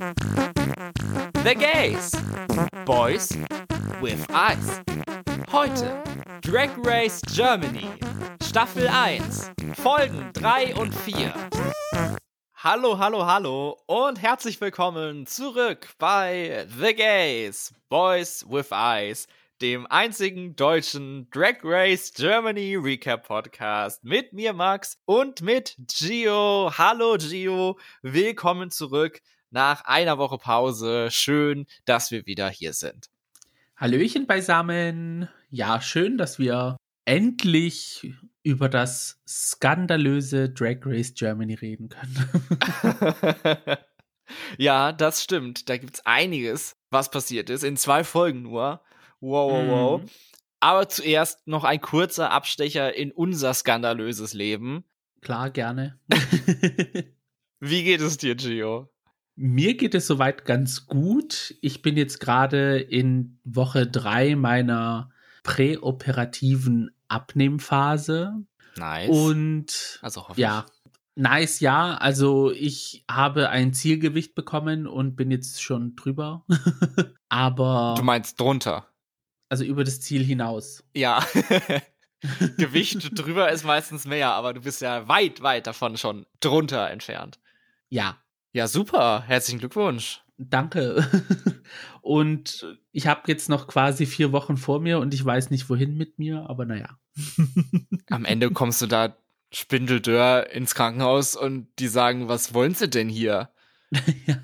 [0.00, 2.12] The Gays.
[2.86, 3.36] Boys
[4.00, 4.80] with Eyes.
[5.52, 6.02] Heute
[6.40, 7.86] Drag Race Germany.
[8.42, 9.50] Staffel 1.
[9.74, 11.34] Folgen 3 und 4.
[12.54, 17.74] Hallo, hallo, hallo und herzlich willkommen zurück bei The Gays.
[17.90, 19.28] Boys with Eyes
[19.60, 26.72] dem einzigen deutschen Drag Race Germany Recap Podcast mit mir Max und mit Gio.
[26.78, 29.20] Hallo Gio, willkommen zurück
[29.50, 31.10] nach einer Woche Pause.
[31.10, 33.10] Schön, dass wir wieder hier sind.
[33.76, 35.28] Hallöchen beisammen.
[35.50, 42.30] Ja, schön, dass wir endlich über das skandalöse Drag Race Germany reden können.
[44.58, 45.68] ja, das stimmt.
[45.68, 47.64] Da gibt's einiges, was passiert ist.
[47.64, 48.82] In zwei Folgen nur.
[49.20, 50.02] Wow, wow, wow.
[50.02, 50.08] Mhm.
[50.60, 54.84] Aber zuerst noch ein kurzer Abstecher in unser skandalöses Leben.
[55.22, 55.98] Klar, gerne.
[57.60, 58.89] Wie geht es dir, Gio?
[59.42, 61.54] Mir geht es soweit ganz gut.
[61.62, 65.10] Ich bin jetzt gerade in Woche drei meiner
[65.44, 68.34] präoperativen Abnehmphase.
[68.76, 69.08] Nice.
[69.08, 70.66] Und also ja,
[71.14, 71.94] nice, ja.
[71.94, 76.44] Also ich habe ein Zielgewicht bekommen und bin jetzt schon drüber.
[77.30, 77.94] Aber.
[77.96, 78.88] Du meinst drunter?
[79.48, 80.84] Also über das Ziel hinaus.
[80.94, 81.24] Ja.
[82.58, 87.40] Gewicht drüber ist meistens mehr, aber du bist ja weit, weit davon schon drunter entfernt.
[87.88, 88.18] Ja.
[88.52, 89.22] Ja, super.
[89.26, 90.22] Herzlichen Glückwunsch.
[90.36, 91.06] Danke.
[92.02, 95.96] Und ich habe jetzt noch quasi vier Wochen vor mir und ich weiß nicht, wohin
[95.96, 96.98] mit mir, aber naja.
[98.08, 99.16] Am Ende kommst du da
[99.52, 103.50] spindeldörr ins Krankenhaus und die sagen, was wollen sie denn hier?
[104.26, 104.38] ja,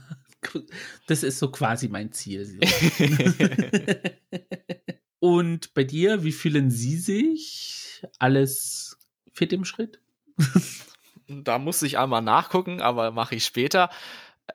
[1.06, 2.60] das ist so quasi mein Ziel.
[5.18, 8.04] Und bei dir, wie fühlen Sie sich?
[8.18, 8.98] Alles
[9.32, 10.00] fit im Schritt?
[11.28, 13.90] Da muss ich einmal nachgucken, aber mache ich später.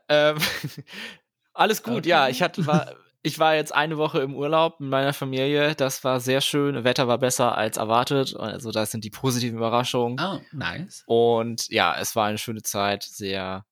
[0.08, 0.38] Ähm,
[1.53, 2.09] alles gut, okay.
[2.09, 2.30] ja.
[2.30, 5.75] Ich hatte war, ich war jetzt eine Woche im Urlaub mit meiner Familie.
[5.75, 6.83] Das war sehr schön.
[6.83, 8.36] Wetter war besser als erwartet.
[8.36, 10.19] Also das sind die positiven Überraschungen.
[10.19, 11.03] Oh, nice.
[11.06, 13.03] Und ja, es war eine schöne Zeit.
[13.03, 13.66] Sehr.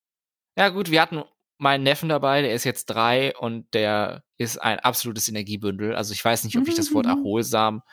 [0.56, 1.24] Ja gut, wir hatten
[1.58, 5.94] meinen Neffen dabei, der ist jetzt drei und der ist ein absolutes Energiebündel.
[5.96, 7.12] Also ich weiß nicht, ob ich das Wort mhm.
[7.12, 7.84] erholsam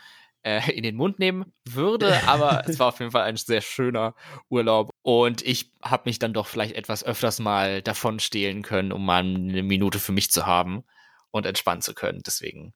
[0.46, 4.14] äh, in den Mund nehmen würde, aber es war auf jeden Fall ein sehr schöner
[4.48, 9.04] Urlaub und ich habe mich dann doch vielleicht etwas öfters mal davon stehlen können, um
[9.04, 10.84] mal eine Minute für mich zu haben
[11.32, 12.22] und entspannen zu können.
[12.24, 12.72] Deswegen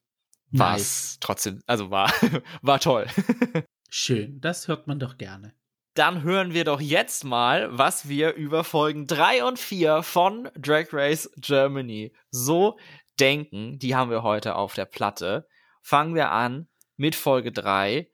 [0.50, 2.12] war es trotzdem, also war,
[2.62, 3.06] war toll.
[3.88, 5.54] Schön, das hört man doch gerne
[5.94, 10.86] dann hören wir doch jetzt mal, was wir über Folgen 3 und 4 von Drag
[10.92, 12.78] Race Germany so
[13.18, 13.78] denken.
[13.78, 15.46] Die haben wir heute auf der Platte.
[15.82, 16.68] Fangen wir an
[17.00, 18.10] mit Folge 3.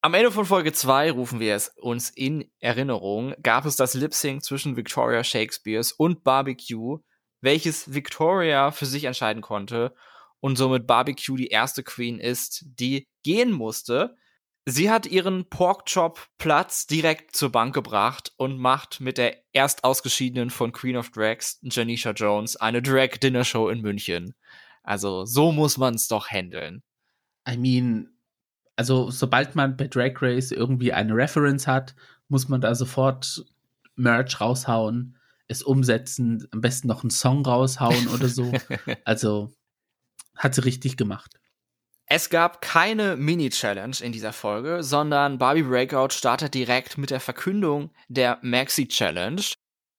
[0.00, 4.14] Am Ende von Folge 2 rufen wir es uns in Erinnerung, gab es das Lip
[4.14, 7.00] Sync zwischen Victoria Shakespeares und Barbecue,
[7.40, 9.92] welches Victoria für sich entscheiden konnte
[10.38, 14.14] und somit Barbecue die erste Queen ist, die gehen musste.
[14.66, 20.70] Sie hat ihren Porkchop-Platz direkt zur Bank gebracht und macht mit der erst ausgeschiedenen von
[20.70, 24.36] Queen of Drags, Janisha Jones, eine Drag-Dinner-Show in München.
[24.84, 26.84] Also so muss man es doch handeln.
[27.48, 28.10] I mean,
[28.78, 31.96] also sobald man bei Drag Race irgendwie eine Reference hat,
[32.28, 33.44] muss man da sofort
[33.96, 35.18] Merch raushauen,
[35.48, 38.52] es umsetzen, am besten noch einen Song raushauen oder so.
[39.04, 39.52] Also
[40.36, 41.34] hat sie richtig gemacht.
[42.06, 47.90] Es gab keine Mini-Challenge in dieser Folge, sondern Barbie Breakout startet direkt mit der Verkündung
[48.06, 49.42] der Maxi-Challenge.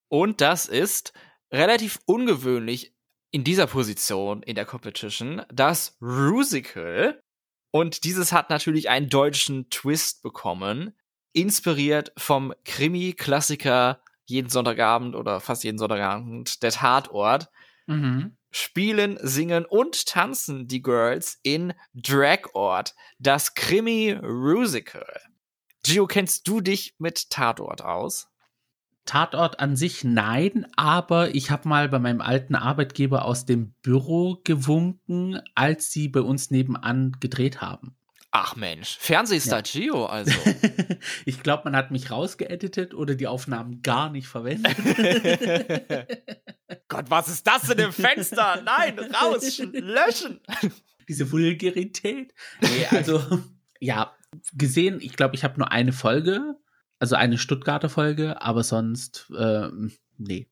[0.08, 1.12] Und das ist
[1.52, 2.96] relativ ungewöhnlich
[3.32, 7.22] in dieser Position in der Competition, das Rusical.
[7.72, 10.94] Und dieses hat natürlich einen deutschen Twist bekommen,
[11.34, 17.50] inspiriert vom Krimi-Klassiker jeden Sonntagabend oder fast jeden Sonntagabend, der Tatort.
[17.88, 25.22] Mhm spielen, singen und tanzen die Girls in Dragort, das Krimi-Rusical.
[25.84, 28.29] Gio, kennst du dich mit Tatort aus?
[29.10, 34.40] Tatort an sich nein, aber ich habe mal bei meinem alten Arbeitgeber aus dem Büro
[34.44, 37.96] gewunken, als sie bei uns nebenan gedreht haben.
[38.30, 39.82] Ach Mensch, Fernsehstar ja.
[39.82, 40.32] Gio also.
[41.26, 44.78] ich glaube, man hat mich rausgeeditet oder die Aufnahmen gar nicht verwendet.
[46.88, 48.62] Gott, was ist das in dem Fenster?
[48.64, 50.40] Nein, raus, löschen.
[51.10, 52.36] Diese Vulgarität.
[52.62, 53.24] Nee, also,
[53.80, 54.16] ja,
[54.54, 56.60] gesehen, ich glaube, ich habe nur eine Folge,
[57.00, 59.70] also eine Stuttgarter Folge, aber sonst, äh,
[60.18, 60.48] nee.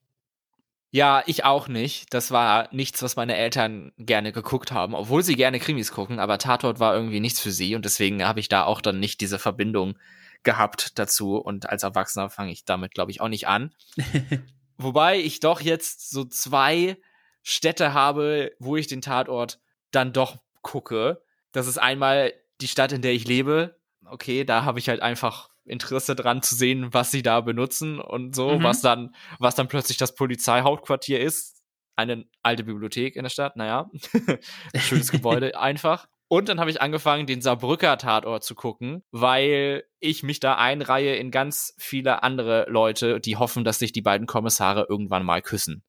[0.90, 2.14] Ja, ich auch nicht.
[2.14, 6.38] Das war nichts, was meine Eltern gerne geguckt haben, obwohl sie gerne Krimis gucken, aber
[6.38, 9.38] Tatort war irgendwie nichts für sie und deswegen habe ich da auch dann nicht diese
[9.38, 9.98] Verbindung
[10.44, 13.74] gehabt dazu und als Erwachsener fange ich damit, glaube ich, auch nicht an.
[14.78, 16.98] Wobei ich doch jetzt so zwei
[17.44, 19.60] Städte habe, wo ich den Tatort
[19.92, 21.22] dann doch gucke.
[21.52, 23.78] Das ist einmal die Stadt, in der ich lebe.
[24.06, 28.36] Okay, da habe ich halt einfach Interesse dran zu sehen, was sie da benutzen und
[28.36, 28.64] so, mhm.
[28.64, 31.64] was dann, was dann plötzlich das Polizeihauptquartier ist.
[31.96, 33.90] Eine alte Bibliothek in der Stadt, naja.
[34.76, 36.08] Schönes Gebäude einfach.
[36.30, 41.16] Und dann habe ich angefangen, den Saarbrücker Tatort zu gucken, weil ich mich da einreihe
[41.16, 45.84] in ganz viele andere Leute, die hoffen, dass sich die beiden Kommissare irgendwann mal küssen.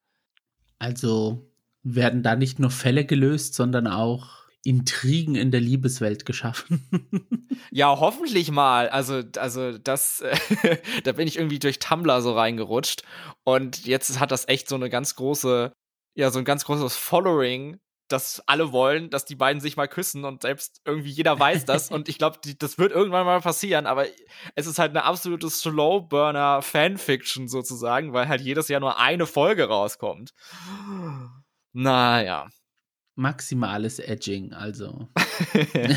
[0.78, 1.50] Also
[1.82, 7.48] werden da nicht nur Fälle gelöst, sondern auch Intrigen in der Liebeswelt geschaffen.
[7.70, 8.88] ja, hoffentlich mal.
[8.88, 10.22] Also, also das,
[11.04, 13.02] da bin ich irgendwie durch Tumblr so reingerutscht
[13.44, 15.72] und jetzt hat das echt so eine ganz große,
[16.14, 17.78] ja, so ein ganz großes Following
[18.08, 21.90] dass alle wollen, dass die beiden sich mal küssen und selbst irgendwie jeder weiß das
[21.90, 24.06] und ich glaube, das wird irgendwann mal passieren, aber
[24.54, 29.68] es ist halt eine absolute Slowburner Fanfiction sozusagen, weil halt jedes Jahr nur eine Folge
[29.68, 30.32] rauskommt.
[31.72, 32.48] Naja.
[33.18, 35.08] Maximales Edging, also.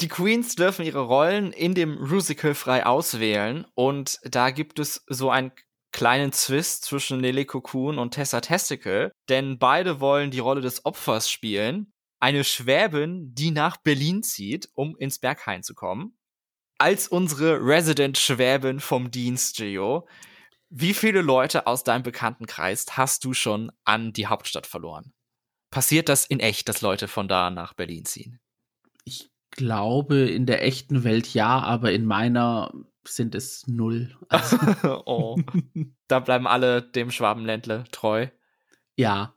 [0.00, 5.28] Die Queens dürfen ihre Rollen in dem Musical frei auswählen und da gibt es so
[5.28, 5.50] ein
[5.90, 11.28] kleinen Zwist zwischen Nelly Cocoon und Tessa Testicle, denn beide wollen die Rolle des Opfers
[11.28, 11.92] spielen.
[12.20, 16.16] Eine Schwäbin, die nach Berlin zieht, um ins Berghain zu kommen.
[16.78, 20.06] Als unsere Resident-Schwäbin vom Dienst, Gio,
[20.70, 25.12] wie viele Leute aus deinem Bekanntenkreis hast du schon an die Hauptstadt verloren?
[25.70, 28.40] Passiert das in echt, dass Leute von da nach Berlin ziehen?
[29.04, 32.72] Ich glaube, in der echten Welt ja, aber in meiner
[33.06, 34.16] sind es null.
[34.28, 34.56] Also.
[35.06, 35.38] oh.
[36.06, 38.28] Da bleiben alle dem Schwabenländle treu.
[38.96, 39.34] Ja.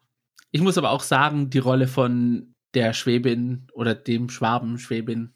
[0.51, 5.33] Ich muss aber auch sagen, die Rolle von der Schwäbin oder dem Schwaben Schwäbin,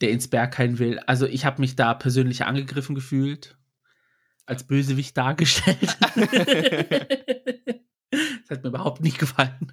[0.00, 3.56] der ins Berghain will, also ich habe mich da persönlich angegriffen gefühlt,
[4.46, 5.80] als Bösewicht dargestellt.
[8.10, 9.70] das hat mir überhaupt nicht gefallen.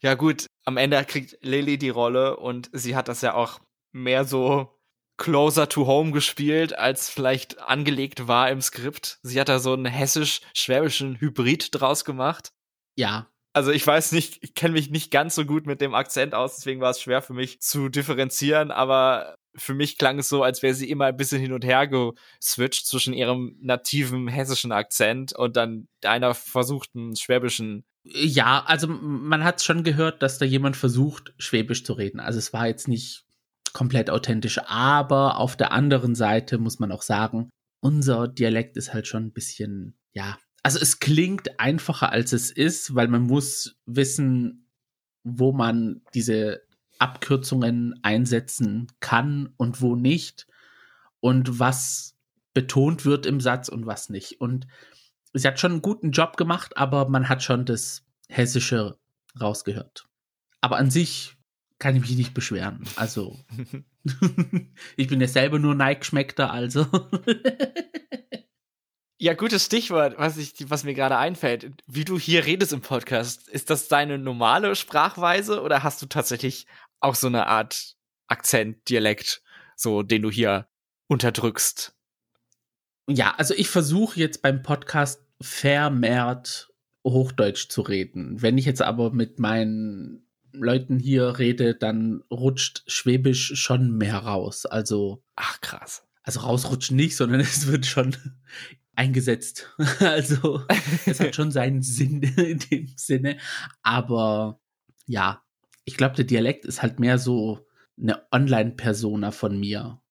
[0.00, 3.60] ja gut, am Ende kriegt Lilly die Rolle und sie hat das ja auch
[3.92, 4.74] mehr so
[5.18, 9.18] closer to home gespielt, als vielleicht angelegt war im Skript.
[9.22, 12.52] Sie hat da so einen hessisch-schwäbischen Hybrid draus gemacht.
[12.96, 13.28] Ja.
[13.52, 16.56] Also ich weiß nicht, ich kenne mich nicht ganz so gut mit dem Akzent aus,
[16.56, 20.62] deswegen war es schwer für mich zu differenzieren, aber für mich klang es so, als
[20.62, 25.56] wäre sie immer ein bisschen hin und her geswitcht zwischen ihrem nativen hessischen Akzent und
[25.56, 27.84] dann einer versuchten schwäbischen.
[28.04, 32.20] Ja, also man hat schon gehört, dass da jemand versucht, schwäbisch zu reden.
[32.20, 33.24] Also es war jetzt nicht
[33.72, 34.58] komplett authentisch.
[34.66, 37.50] Aber auf der anderen Seite muss man auch sagen,
[37.80, 42.94] unser Dialekt ist halt schon ein bisschen, ja, also es klingt einfacher als es ist,
[42.94, 44.68] weil man muss wissen,
[45.24, 46.62] wo man diese
[46.98, 50.46] Abkürzungen einsetzen kann und wo nicht
[51.20, 52.16] und was
[52.54, 54.40] betont wird im Satz und was nicht.
[54.40, 54.66] Und
[55.32, 58.98] sie hat schon einen guten Job gemacht, aber man hat schon das Hessische
[59.40, 60.08] rausgehört.
[60.60, 61.36] Aber an sich
[61.78, 62.82] kann ich mich nicht beschweren.
[62.96, 63.38] Also,
[64.96, 66.86] ich bin ja selber nur Nike-Schmeckter, also.
[69.18, 71.82] ja, gutes Stichwort, was, ich, was mir gerade einfällt.
[71.86, 76.66] Wie du hier redest im Podcast, ist das deine normale Sprachweise oder hast du tatsächlich
[77.00, 77.96] auch so eine Art
[78.26, 79.42] Akzent, Dialekt,
[79.76, 80.68] so, den du hier
[81.08, 81.94] unterdrückst?
[83.08, 86.70] Ja, also ich versuche jetzt beim Podcast vermehrt
[87.04, 88.42] Hochdeutsch zu reden.
[88.42, 94.66] Wenn ich jetzt aber mit meinen Leuten hier rede, dann rutscht Schwäbisch schon mehr raus.
[94.66, 95.22] Also.
[95.36, 96.04] Ach, krass.
[96.22, 98.16] Also rausrutschen nicht, sondern es wird schon
[98.94, 99.74] eingesetzt.
[100.00, 100.62] Also
[101.06, 103.38] es hat schon seinen Sinn in dem Sinne.
[103.82, 104.60] Aber
[105.06, 105.42] ja,
[105.88, 107.66] ich glaube, der Dialekt ist halt mehr so
[107.98, 110.02] eine Online-Persona von mir.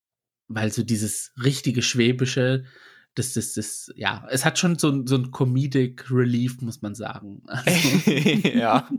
[0.47, 2.65] Weil so dieses richtige Schwäbische,
[3.13, 7.43] das, das, das, ja, es hat schon so, so ein Comedic Relief, muss man sagen.
[7.47, 8.09] Also.
[8.09, 8.89] ja,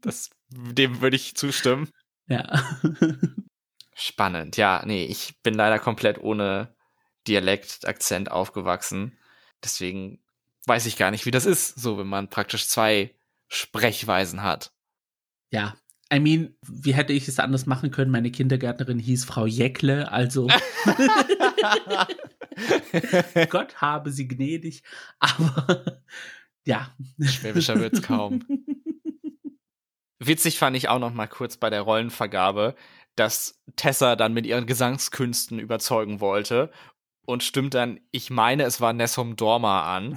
[0.00, 1.88] das dem würde ich zustimmen.
[2.26, 2.64] Ja.
[3.94, 4.56] Spannend.
[4.56, 6.74] Ja, nee, ich bin leider komplett ohne
[7.28, 9.16] Dialekt, Akzent aufgewachsen.
[9.62, 10.18] Deswegen
[10.66, 13.14] weiß ich gar nicht, wie das ist, so wenn man praktisch zwei
[13.46, 14.72] Sprechweisen hat.
[15.50, 15.76] Ja,
[16.12, 18.10] I mean, wie hätte ich es anders machen können?
[18.10, 20.46] Meine Kindergärtnerin hieß Frau Jäckle, also
[23.50, 24.82] Gott habe sie gnädig,
[25.18, 26.02] aber
[26.64, 26.94] ja.
[27.20, 28.44] Schwäbischer wird's kaum.
[30.18, 32.74] Witzig fand ich auch noch mal kurz bei der Rollenvergabe,
[33.16, 36.70] dass Tessa dann mit ihren Gesangskünsten überzeugen wollte
[37.26, 40.16] und stimmt dann, ich meine, es war Nessom Dorma an,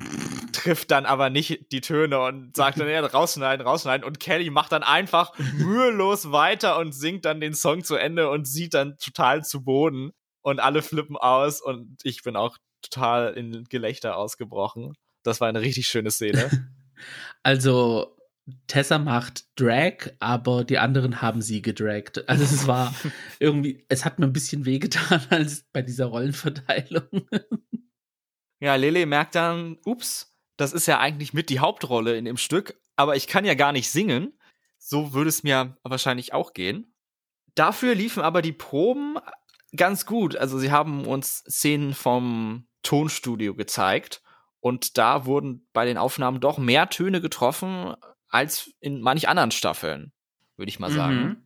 [0.52, 4.72] trifft dann aber nicht die Töne und sagt dann, ja, rausschneiden, rausschneiden und Kelly macht
[4.72, 9.44] dann einfach mühelos weiter und singt dann den Song zu Ende und sieht dann total
[9.44, 10.12] zu Boden
[10.42, 14.94] und alle flippen aus und ich bin auch total in Gelächter ausgebrochen.
[15.24, 16.50] Das war eine richtig schöne Szene.
[17.44, 18.17] Also
[18.68, 22.27] Tessa macht Drag, aber die anderen haben sie gedragt.
[22.30, 22.94] Also es war
[23.39, 27.27] irgendwie, es hat mir ein bisschen wehgetan als bei dieser Rollenverteilung.
[28.60, 32.82] Ja, Lele merkt dann, ups, das ist ja eigentlich mit die Hauptrolle in dem Stück,
[32.96, 34.34] aber ich kann ja gar nicht singen.
[34.77, 36.94] So würde es mir wahrscheinlich auch gehen.
[37.56, 39.18] Dafür liefen aber die Proben
[39.75, 40.36] ganz gut.
[40.36, 44.22] Also sie haben uns Szenen vom Tonstudio gezeigt
[44.60, 47.96] und da wurden bei den Aufnahmen doch mehr Töne getroffen
[48.29, 50.12] als in manch anderen Staffeln,
[50.55, 51.15] würde ich mal sagen.
[51.15, 51.43] Mhm.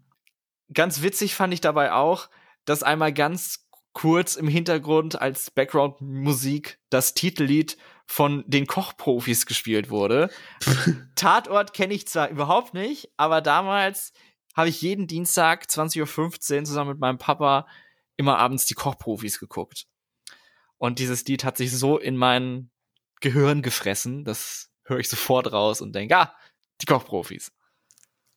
[0.74, 2.30] Ganz witzig fand ich dabei auch,
[2.66, 10.30] dass einmal ganz kurz im Hintergrund als Background-Musik das Titellied von den Kochprofis gespielt wurde.
[11.16, 14.14] Tatort kenne ich zwar überhaupt nicht, aber damals
[14.56, 17.68] habe ich jeden Dienstag 20.15 Uhr zusammen mit meinem Papa
[18.18, 19.88] immer abends die Kochprofis geguckt.
[20.78, 22.70] Und dieses Lied hat sich so in mein
[23.20, 26.36] Gehirn gefressen, das höre ich sofort raus und denke, ah,
[26.82, 27.52] die Kochprofis.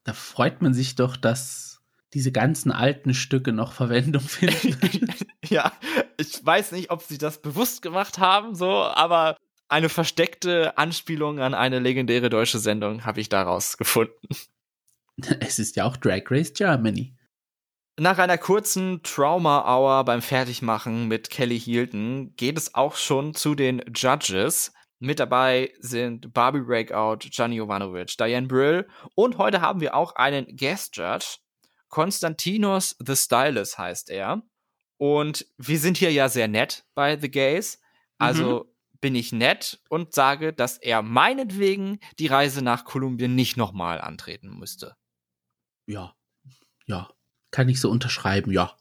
[0.04, 1.80] Da freut man sich doch, dass
[2.12, 5.08] diese ganzen alten Stücke noch Verwendung finden.
[5.44, 5.72] ja,
[6.16, 9.36] ich weiß nicht, ob sie das bewusst gemacht haben, so, aber
[9.68, 14.28] eine versteckte Anspielung an eine legendäre deutsche Sendung habe ich daraus gefunden.
[15.38, 17.14] Es ist ja auch Drag Race Germany.
[17.96, 23.80] Nach einer kurzen Trauma-Hour beim Fertigmachen mit Kelly Hilton geht es auch schon zu den
[23.94, 24.72] Judges.
[24.98, 30.56] Mit dabei sind Barbie Breakout, Gianni Jovanovic, Diane Brill und heute haben wir auch einen
[30.56, 31.38] Guest Judge.
[31.88, 34.42] Konstantinos the Stylist heißt er.
[34.96, 37.80] Und wir sind hier ja sehr nett bei The Gays.
[38.18, 38.98] Also mhm.
[39.00, 44.58] bin ich nett und sage, dass er meinetwegen die Reise nach Kolumbien nicht nochmal antreten
[44.58, 44.96] müsste.
[45.86, 46.14] Ja,
[46.86, 47.10] ja,
[47.50, 48.76] kann ich so unterschreiben, ja.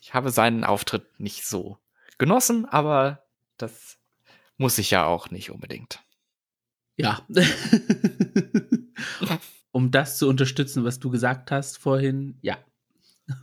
[0.00, 1.78] Ich habe seinen Auftritt nicht so
[2.18, 3.98] genossen, aber das
[4.58, 6.00] muss ich ja auch nicht unbedingt.
[6.96, 7.20] Ja.
[9.70, 12.56] um das zu unterstützen, was du gesagt hast vorhin, ja.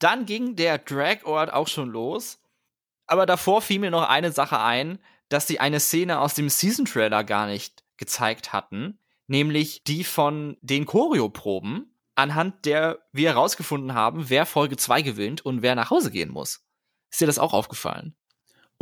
[0.00, 2.42] Dann ging der Drag-Ort auch schon los.
[3.06, 7.22] Aber davor fiel mir noch eine Sache ein, dass sie eine Szene aus dem Season-Trailer
[7.24, 8.98] gar nicht gezeigt hatten.
[9.26, 15.62] Nämlich die von den Choreoproben, anhand der wir herausgefunden haben, wer Folge 2 gewinnt und
[15.62, 16.64] wer nach Hause gehen muss.
[17.10, 18.16] Ist dir das auch aufgefallen?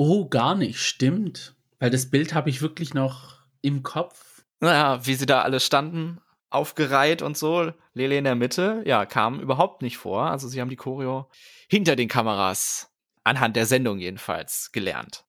[0.01, 1.57] Oh, gar nicht, stimmt.
[1.81, 4.45] Weil das Bild habe ich wirklich noch im Kopf.
[4.61, 7.73] Naja, wie sie da alle standen, aufgereiht und so.
[7.95, 10.31] Lele in der Mitte, ja, kam überhaupt nicht vor.
[10.31, 11.29] Also sie haben die Choreo
[11.69, 12.93] hinter den Kameras,
[13.25, 15.25] anhand der Sendung jedenfalls, gelernt.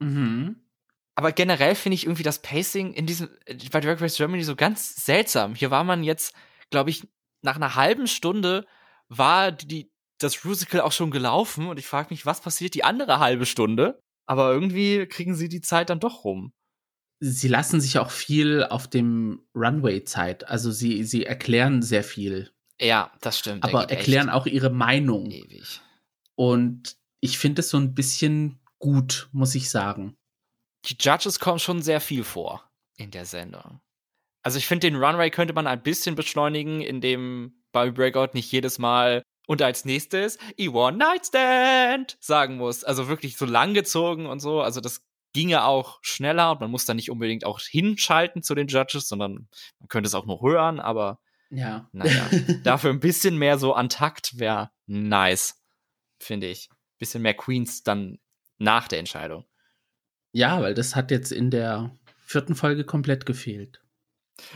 [0.00, 0.64] Mhm.
[1.14, 3.30] Aber generell finde ich irgendwie das Pacing in diesem,
[3.72, 5.54] bei Drag Race Germany so ganz seltsam.
[5.54, 6.34] Hier war man jetzt,
[6.68, 7.08] glaube ich,
[7.40, 8.66] nach einer halben Stunde
[9.08, 13.18] war die, das Musical auch schon gelaufen und ich frage mich, was passiert die andere
[13.18, 14.02] halbe Stunde?
[14.30, 16.52] Aber irgendwie kriegen sie die Zeit dann doch rum.
[17.18, 20.46] Sie lassen sich auch viel auf dem Runway Zeit.
[20.46, 22.52] Also sie, sie erklären sehr viel.
[22.80, 23.64] Ja, das stimmt.
[23.64, 25.28] Aber erklären auch ihre Meinung.
[25.32, 25.80] Ewig.
[26.36, 30.16] Und ich finde es so ein bisschen gut, muss ich sagen.
[30.86, 33.80] Die Judges kommen schon sehr viel vor in der Sendung.
[34.44, 38.78] Also ich finde, den Runway könnte man ein bisschen beschleunigen, indem bei Breakout nicht jedes
[38.78, 42.84] Mal und als nächstes E1 Nightstand sagen muss.
[42.84, 44.60] Also wirklich so langgezogen und so.
[44.60, 45.02] Also das
[45.32, 49.48] ginge auch schneller und man muss da nicht unbedingt auch hinschalten zu den Judges, sondern
[49.80, 51.18] man könnte es auch noch hören, aber
[51.50, 51.88] ja.
[51.90, 52.30] naja,
[52.62, 55.60] dafür ein bisschen mehr so an Takt wäre nice,
[56.20, 56.68] finde ich.
[57.00, 58.20] Bisschen mehr Queens dann
[58.58, 59.46] nach der Entscheidung.
[60.30, 61.90] Ja, weil das hat jetzt in der
[62.20, 63.82] vierten Folge komplett gefehlt.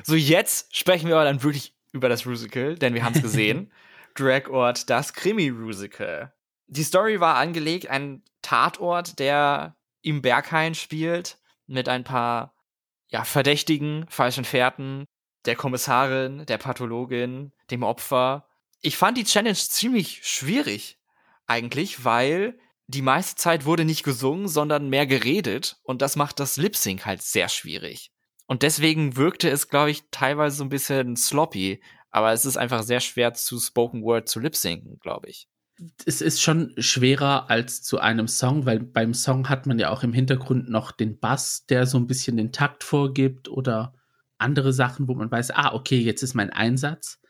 [0.05, 3.73] So, jetzt sprechen wir aber dann wirklich über das Musical, denn wir haben es gesehen.
[4.15, 6.33] Dragort, das Krimi-Musical.
[6.67, 12.55] Die Story war angelegt, ein Tatort, der im Berghain spielt, mit ein paar
[13.09, 15.05] ja, verdächtigen falschen Fährten,
[15.45, 18.49] der Kommissarin, der Pathologin, dem Opfer.
[18.81, 20.99] Ich fand die Challenge ziemlich schwierig,
[21.47, 26.57] eigentlich, weil die meiste Zeit wurde nicht gesungen, sondern mehr geredet und das macht das
[26.57, 28.11] Lip Sync halt sehr schwierig.
[28.47, 31.83] Und deswegen wirkte es, glaube ich, teilweise so ein bisschen sloppy.
[32.15, 35.49] Aber es ist einfach sehr schwer zu Spoken Word zu lip sinken, glaube ich.
[36.07, 40.05] Es ist schon schwerer als zu einem Song, weil beim Song hat man ja auch
[40.05, 43.95] im Hintergrund noch den Bass, der so ein bisschen den Takt vorgibt oder
[44.39, 47.21] andere Sachen, wo man weiß, ah, okay, jetzt ist mein Einsatz.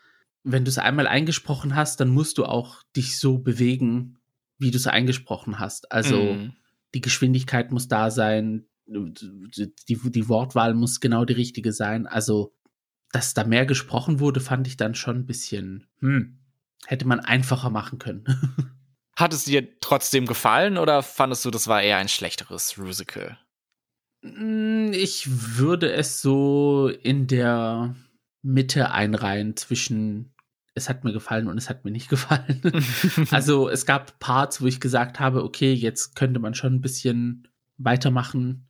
[0.42, 4.18] Wenn du es einmal eingesprochen hast, dann musst du auch dich so bewegen,
[4.58, 5.90] wie du es eingesprochen hast.
[5.90, 6.52] Also mm.
[6.92, 12.06] die Geschwindigkeit muss da sein, die, die Wortwahl muss genau die richtige sein.
[12.06, 12.52] Also
[13.14, 16.38] dass da mehr gesprochen wurde, fand ich dann schon ein bisschen, hm,
[16.86, 18.24] hätte man einfacher machen können.
[19.16, 23.38] Hat es dir trotzdem gefallen oder fandest du, das war eher ein schlechteres Musical?
[24.22, 27.94] Mm, ich würde es so in der
[28.42, 30.34] Mitte einreihen zwischen
[30.76, 32.60] es hat mir gefallen und es hat mir nicht gefallen.
[33.30, 37.46] also es gab Parts, wo ich gesagt habe, okay, jetzt könnte man schon ein bisschen
[37.76, 38.66] weitermachen.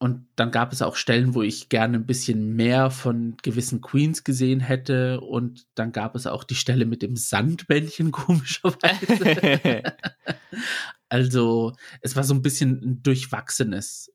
[0.00, 4.22] Und dann gab es auch Stellen, wo ich gerne ein bisschen mehr von gewissen Queens
[4.22, 5.20] gesehen hätte.
[5.20, 9.82] Und dann gab es auch die Stelle mit dem Sandbändchen, komischerweise.
[11.08, 14.12] also, es war so ein bisschen ein durchwachsenes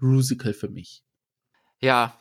[0.00, 1.02] Rusical für mich.
[1.80, 2.18] Ja.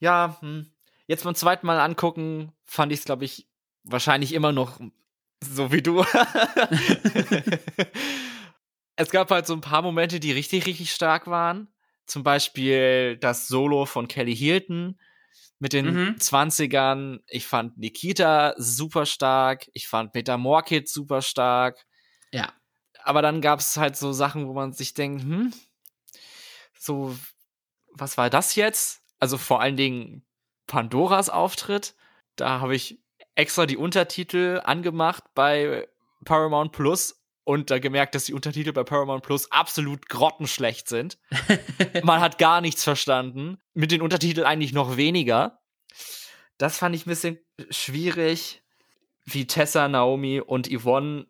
[0.00, 0.72] Ja, hm.
[1.06, 3.46] jetzt beim zweiten Mal angucken, fand ich es, glaube ich,
[3.84, 4.80] wahrscheinlich immer noch
[5.44, 6.04] so wie du.
[8.96, 11.68] es gab halt so ein paar Momente, die richtig, richtig stark waren.
[12.12, 15.00] Zum Beispiel das Solo von Kelly Hilton
[15.58, 16.16] mit den mhm.
[16.18, 17.20] 20ern.
[17.26, 19.70] Ich fand Nikita super stark.
[19.72, 21.86] Ich fand Peter Morkit super stark.
[22.30, 22.52] Ja.
[23.02, 25.54] Aber dann gab es halt so Sachen, wo man sich denkt, hm,
[26.78, 27.16] so,
[27.94, 29.00] was war das jetzt?
[29.18, 30.22] Also vor allen Dingen
[30.66, 31.94] Pandoras Auftritt.
[32.36, 33.00] Da habe ich
[33.36, 35.88] extra die Untertitel angemacht bei
[36.26, 41.18] Paramount Plus und da gemerkt, dass die Untertitel bei Paramount Plus absolut grottenschlecht sind.
[42.02, 43.58] Man hat gar nichts verstanden.
[43.74, 45.60] Mit den Untertiteln eigentlich noch weniger.
[46.58, 47.38] Das fand ich ein bisschen
[47.70, 48.62] schwierig,
[49.24, 51.26] wie Tessa, Naomi und Yvonne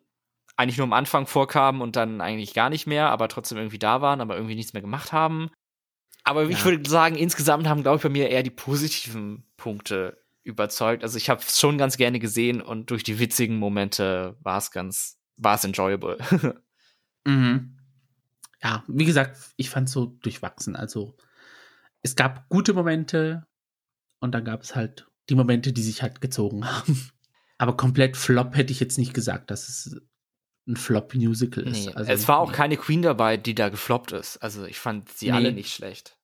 [0.55, 4.01] eigentlich nur am Anfang vorkamen und dann eigentlich gar nicht mehr, aber trotzdem irgendwie da
[4.01, 5.49] waren, aber irgendwie nichts mehr gemacht haben.
[6.23, 6.49] Aber ja.
[6.49, 11.03] ich würde sagen, insgesamt haben, glaube ich, bei mir eher die positiven Punkte überzeugt.
[11.03, 14.71] Also ich habe es schon ganz gerne gesehen und durch die witzigen Momente war es
[14.71, 16.17] ganz, war es enjoyable.
[17.25, 17.77] mhm.
[18.61, 20.75] Ja, wie gesagt, ich fand es so durchwachsen.
[20.75, 21.17] Also
[22.01, 23.45] es gab gute Momente
[24.19, 27.11] und dann gab es halt die Momente, die sich halt gezogen haben.
[27.57, 30.01] Aber komplett Flop hätte ich jetzt nicht gesagt, dass es
[30.65, 31.87] ein Flop-Musical ist.
[31.87, 32.55] Nee, also, es war auch nee.
[32.55, 34.37] keine Queen dabei, die da gefloppt ist.
[34.37, 35.31] Also ich fand sie nee.
[35.33, 36.17] alle nicht schlecht.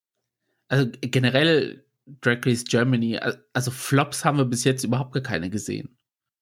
[0.69, 1.85] Also generell
[2.21, 3.19] Drag Race Germany,
[3.53, 5.98] also Flops haben wir bis jetzt überhaupt gar keine gesehen.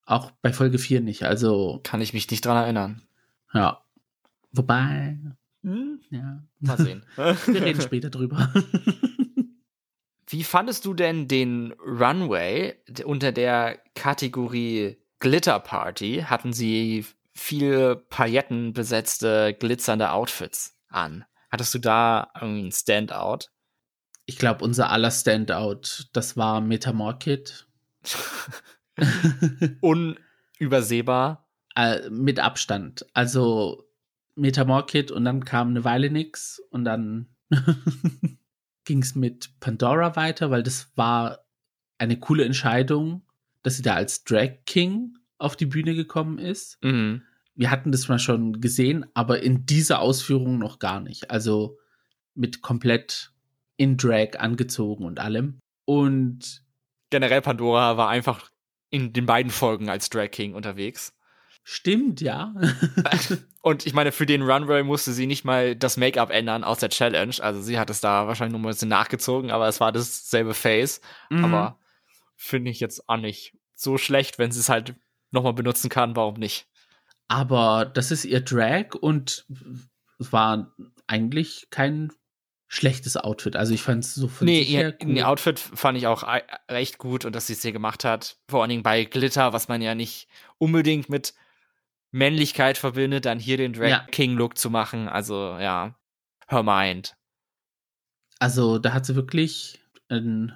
[0.07, 1.79] Auch bei Folge 4 nicht, also.
[1.83, 3.03] Kann ich mich nicht dran erinnern.
[3.53, 3.83] Ja.
[4.51, 5.19] Wobei.
[5.61, 6.01] Hm?
[6.09, 6.41] Ja.
[6.59, 7.05] Mal sehen.
[7.15, 8.51] wir reden später drüber.
[10.29, 16.25] Wie fandest du denn den Runway unter der Kategorie Glitter Party?
[16.25, 21.23] Hatten sie viele paillettenbesetzte, glitzernde Outfits an?
[21.51, 23.49] Hattest du da irgendwie ein Standout?
[24.27, 27.65] ich glaube, unser aller Standout, das war Metamorkit.
[29.81, 31.47] Unübersehbar.
[31.75, 33.05] Äh, mit Abstand.
[33.13, 33.87] Also
[34.35, 37.27] Metamorkit und dann kam eine Weile nix und dann
[38.85, 41.45] ging es mit Pandora weiter, weil das war
[41.99, 43.21] eine coole Entscheidung,
[43.61, 46.83] dass sie da als Drag King auf die Bühne gekommen ist.
[46.83, 47.21] Mhm.
[47.53, 51.29] Wir hatten das mal schon gesehen, aber in dieser Ausführung noch gar nicht.
[51.29, 51.77] Also
[52.33, 53.33] mit komplett
[53.75, 55.59] in Drag angezogen und allem.
[55.85, 56.63] Und
[57.09, 58.49] generell Pandora war einfach
[58.89, 61.13] in den beiden Folgen als Drag King unterwegs.
[61.63, 62.53] Stimmt, ja.
[63.61, 66.87] und ich meine, für den Runway musste sie nicht mal das Make-up ändern aus der
[66.87, 67.35] Challenge.
[67.41, 71.01] Also sie hat es da wahrscheinlich nur ein bisschen nachgezogen, aber es war dasselbe Face.
[71.29, 71.43] Mhm.
[71.43, 71.77] Aber
[72.37, 74.95] finde ich jetzt auch nicht so schlecht, wenn sie es halt
[75.31, 76.15] nochmal benutzen kann.
[76.15, 76.67] Warum nicht?
[77.27, 79.45] Aber das ist ihr Drag und
[80.19, 80.73] es war
[81.05, 82.13] eigentlich kein
[82.67, 83.55] schlechtes Outfit.
[83.55, 85.15] Also ich fand es so von nee, ihr, cool.
[85.15, 86.23] ihr Outfit fand ich auch
[86.69, 88.37] recht gut und dass sie es hier gemacht hat.
[88.49, 90.27] Vor allen Dingen bei Glitter, was man ja nicht
[90.57, 91.33] unbedingt mit
[92.11, 94.07] Männlichkeit verbindet, dann hier den Drag ja.
[94.11, 95.07] King Look zu machen.
[95.07, 95.95] Also ja,
[96.47, 97.15] her mind.
[98.39, 100.53] Also da hat sie wirklich ein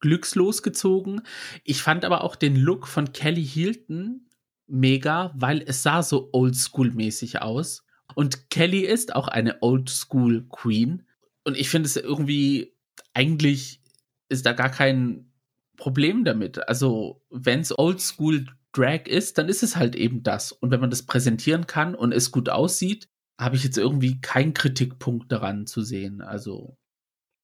[0.00, 1.22] glückslos gezogen.
[1.64, 4.28] Ich fand aber auch den Look von Kelly Hilton
[4.66, 7.84] mega, weil es sah so oldschool-mäßig aus.
[8.14, 11.07] Und Kelly ist auch eine Oldschool Queen.
[11.44, 12.74] Und ich finde es irgendwie,
[13.14, 13.82] eigentlich
[14.28, 15.32] ist da gar kein
[15.76, 16.68] Problem damit.
[16.68, 20.52] Also, wenn es Oldschool Drag ist, dann ist es halt eben das.
[20.52, 23.08] Und wenn man das präsentieren kann und es gut aussieht,
[23.40, 26.20] habe ich jetzt irgendwie keinen Kritikpunkt daran zu sehen.
[26.20, 26.76] Also,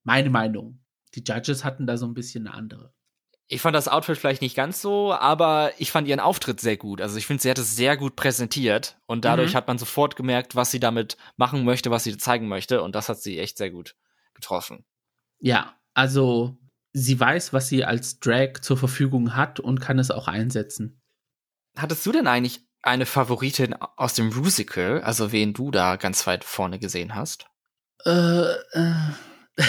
[0.02, 0.80] meine Meinung.
[1.14, 2.92] Die Judges hatten da so ein bisschen eine andere.
[3.46, 7.02] Ich fand das Outfit vielleicht nicht ganz so, aber ich fand ihren Auftritt sehr gut.
[7.02, 9.56] Also ich finde, sie hat es sehr gut präsentiert und dadurch mhm.
[9.56, 13.08] hat man sofort gemerkt, was sie damit machen möchte, was sie zeigen möchte und das
[13.08, 13.96] hat sie echt sehr gut
[14.32, 14.84] getroffen.
[15.38, 16.56] Ja, also
[16.94, 21.02] sie weiß, was sie als Drag zur Verfügung hat und kann es auch einsetzen.
[21.76, 26.44] Hattest du denn eigentlich eine Favoritin aus dem Musical, also wen du da ganz weit
[26.44, 27.46] vorne gesehen hast?
[28.04, 28.94] Äh, äh.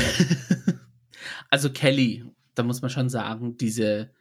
[1.50, 4.12] also Kelly da muss man schon sagen, diese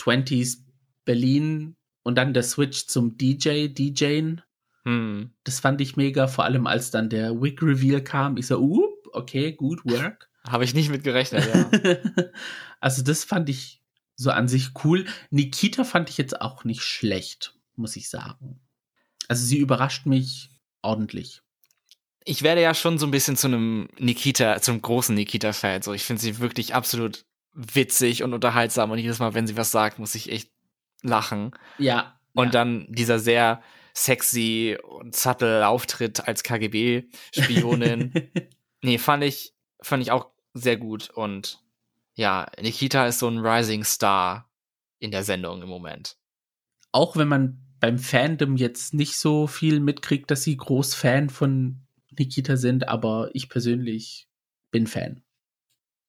[0.00, 0.58] 20s
[1.04, 4.42] Berlin und dann der Switch zum DJ, DJen,
[4.84, 5.32] hm.
[5.44, 8.36] das fand ich mega, vor allem als dann der Wig Reveal kam.
[8.36, 10.30] Ich so, up, okay, gut, work.
[10.48, 11.96] Habe ich nicht mit gerechnet, ja.
[12.80, 13.82] also das fand ich
[14.16, 15.06] so an sich cool.
[15.30, 18.60] Nikita fand ich jetzt auch nicht schlecht, muss ich sagen.
[19.28, 20.50] Also sie überrascht mich
[20.82, 21.42] ordentlich.
[22.24, 25.82] Ich werde ja schon so ein bisschen zu einem Nikita, zum großen Nikita-Fan.
[25.82, 27.24] So, ich finde sie wirklich absolut
[27.58, 30.50] witzig und unterhaltsam und jedes Mal, wenn sie was sagt, muss ich echt
[31.02, 31.50] lachen.
[31.78, 32.18] Ja.
[32.32, 32.52] Und ja.
[32.52, 33.60] dann dieser sehr
[33.94, 38.12] sexy und subtle Auftritt als KGB-Spionin.
[38.82, 41.10] nee, fand ich, fand ich auch sehr gut.
[41.10, 41.60] Und
[42.14, 44.48] ja, Nikita ist so ein Rising Star
[45.00, 46.16] in der Sendung im Moment.
[46.92, 51.80] Auch wenn man beim Fandom jetzt nicht so viel mitkriegt, dass sie groß Fan von
[52.16, 54.28] Nikita sind, aber ich persönlich
[54.70, 55.22] bin Fan.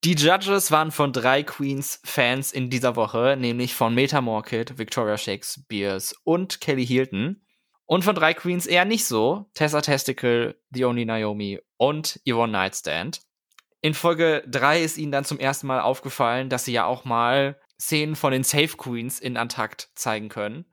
[0.06, 5.18] Die Judges waren von drei Queens Fans in dieser Woche, nämlich von Meta Morkit, Victoria
[5.18, 7.42] Shakespears und Kelly Hilton.
[7.86, 13.20] Und von drei Queens eher nicht so, Tessa Testicle, The Only Naomi und Yvonne Nightstand.
[13.82, 17.60] In Folge 3 ist ihnen dann zum ersten Mal aufgefallen, dass sie ja auch mal
[17.78, 20.64] Szenen von den Safe Queens in Antakt zeigen können.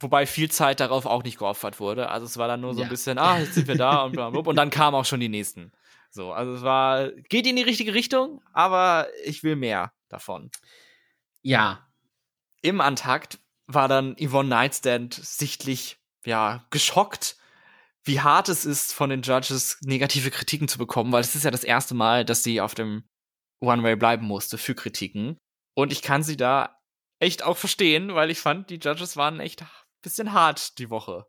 [0.00, 2.10] Wobei viel Zeit darauf auch nicht geopfert wurde.
[2.10, 2.86] Also es war dann nur so ja.
[2.86, 4.50] ein bisschen, ah, jetzt sind wir da und bla, bla, bla.
[4.50, 5.72] Und dann kamen auch schon die nächsten.
[6.10, 10.50] So, also es war, geht in die richtige Richtung, aber ich will mehr davon.
[11.42, 11.88] Ja.
[12.62, 17.36] Im Antakt war dann Yvonne Nightstand sichtlich, ja, geschockt,
[18.04, 21.50] wie hart es ist, von den Judges negative Kritiken zu bekommen, weil es ist ja
[21.50, 23.04] das erste Mal, dass sie auf dem
[23.60, 25.38] One-Way bleiben musste für Kritiken.
[25.74, 26.78] Und ich kann sie da
[27.18, 29.68] echt auch verstehen, weil ich fand, die Judges waren echt ein
[30.02, 31.26] bisschen hart die Woche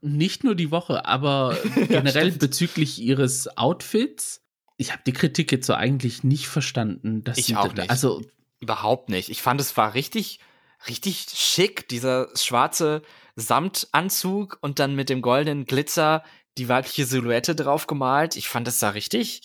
[0.00, 1.56] nicht nur die Woche, aber
[1.88, 4.42] generell ja, bezüglich ihres Outfits.
[4.76, 7.22] Ich habe die Kritik jetzt so eigentlich nicht verstanden.
[7.24, 7.90] Dass ich auch nicht.
[7.90, 8.22] Also
[8.60, 9.28] überhaupt nicht.
[9.28, 10.40] Ich fand es war richtig,
[10.88, 13.02] richtig schick, dieser schwarze
[13.36, 16.22] Samtanzug und dann mit dem goldenen Glitzer
[16.58, 18.36] die weibliche Silhouette drauf gemalt.
[18.36, 19.42] Ich fand es sah richtig,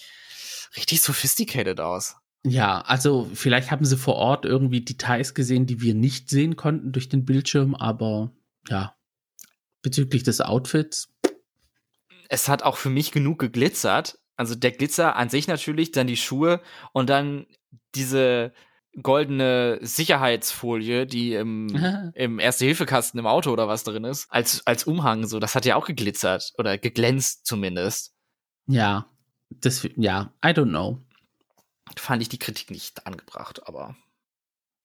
[0.76, 2.16] richtig sophisticated aus.
[2.44, 6.92] Ja, also vielleicht haben sie vor Ort irgendwie Details gesehen, die wir nicht sehen konnten
[6.92, 8.32] durch den Bildschirm, aber
[8.70, 8.96] ja,
[9.82, 11.14] bezüglich des Outfits?
[12.30, 14.20] Es hat auch für mich genug geglitzert.
[14.36, 16.62] Also der Glitzer an sich natürlich, dann die Schuhe
[16.94, 17.48] und dann
[17.96, 18.54] diese
[19.02, 21.68] goldene Sicherheitsfolie, die im,
[22.16, 25.76] im Erste-Hilfe-Kasten im Auto oder was drin ist, als, als Umhang, so, das hat ja
[25.76, 28.14] auch geglitzert oder geglänzt zumindest.
[28.68, 29.10] Ja,
[29.50, 31.02] das, ja, I don't know.
[31.96, 33.96] Fand ich die Kritik nicht angebracht, aber.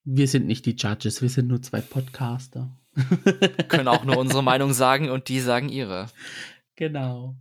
[0.05, 2.77] Wir sind nicht die Judges, wir sind nur zwei Podcaster.
[3.69, 6.09] Können auch nur unsere Meinung sagen und die sagen ihre.
[6.77, 7.37] Genau.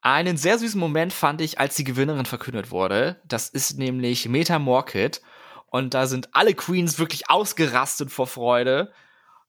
[0.00, 3.20] Einen sehr süßen Moment fand ich, als die Gewinnerin verkündet wurde.
[3.24, 5.22] Das ist nämlich Meta Morkit.
[5.66, 8.92] Und da sind alle Queens wirklich ausgerastet vor Freude,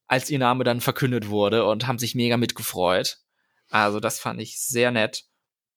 [0.07, 3.17] als ihr Name dann verkündet wurde und haben sich mega mitgefreut.
[3.69, 5.25] Also das fand ich sehr nett.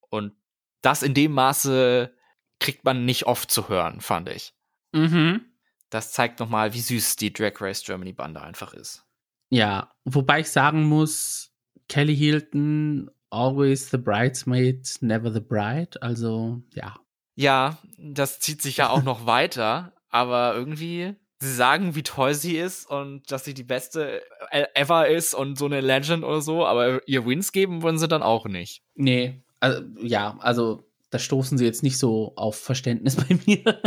[0.08, 0.34] Und
[0.82, 2.14] das in dem Maße
[2.60, 4.54] kriegt man nicht oft zu hören, fand ich.
[4.92, 5.55] Mhm
[5.96, 9.04] das zeigt nochmal, wie süß die Drag Race Germany Bande einfach ist.
[9.48, 11.52] Ja, wobei ich sagen muss,
[11.88, 16.00] Kelly Hilton, always the bridesmaid, never the bride.
[16.02, 16.96] Also, ja.
[17.34, 22.58] Ja, das zieht sich ja auch noch weiter, aber irgendwie, sie sagen, wie toll sie
[22.58, 26.66] ist und dass sie die beste e-, ever ist und so eine Legend oder so,
[26.66, 28.82] aber ihr Wins geben wollen sie dann auch nicht.
[28.94, 33.80] Nee, also, ja, also da stoßen sie jetzt nicht so auf Verständnis bei mir.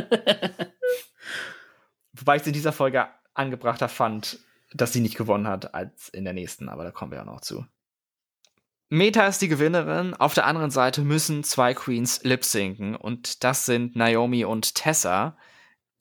[2.30, 4.38] Wobei ich es in dieser Folge angebrachter fand,
[4.72, 7.42] dass sie nicht gewonnen hat als in der nächsten, aber da kommen wir ja noch
[7.42, 7.65] zu.
[8.88, 10.13] Meta ist die Gewinnerin.
[10.13, 15.38] Auf der anderen Seite müssen zwei Queens lip-sinken und das sind Naomi und Tessa.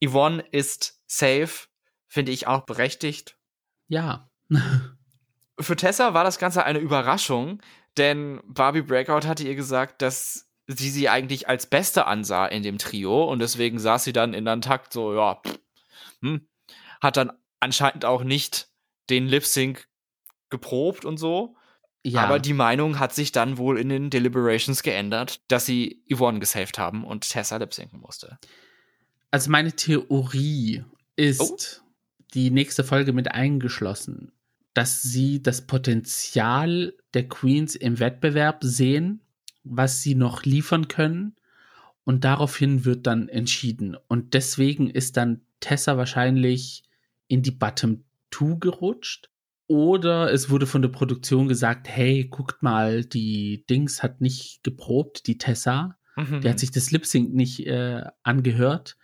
[0.05, 1.69] Yvonne ist safe,
[2.09, 3.39] finde ich auch berechtigt.
[3.87, 4.29] Ja.
[5.59, 7.63] Für Tessa war das Ganze eine Überraschung,
[7.97, 12.77] denn Barbie Breakout hatte ihr gesagt, dass sie sie eigentlich als Beste ansah in dem
[12.77, 15.59] Trio und deswegen saß sie dann in den Takt so, ja, pff,
[16.23, 16.47] hm,
[17.01, 18.69] hat dann anscheinend auch nicht
[19.11, 19.89] den Lip Sync
[20.51, 21.57] geprobt und so.
[22.05, 22.23] Ja.
[22.23, 26.79] Aber die Meinung hat sich dann wohl in den Deliberations geändert, dass sie Yvonne gesaved
[26.79, 28.39] haben und Tessa lip sinken musste.
[29.31, 30.85] Also meine Theorie
[31.17, 31.59] ist oh.
[32.35, 34.33] die nächste Folge mit eingeschlossen,
[34.75, 39.21] dass sie das Potenzial der Queens im Wettbewerb sehen,
[39.65, 41.37] was sie noch liefern können
[42.05, 43.97] und daraufhin wird dann entschieden.
[44.07, 46.85] Und deswegen ist dann Tessa wahrscheinlich
[47.27, 49.31] in die Bottom 2 gerutscht.
[49.67, 55.27] Oder es wurde von der Produktion gesagt, hey, guckt mal, die Dings hat nicht geprobt,
[55.27, 55.99] die Tessa.
[56.17, 56.41] Mhm.
[56.41, 58.97] Die hat sich das Lip Sync nicht äh, angehört.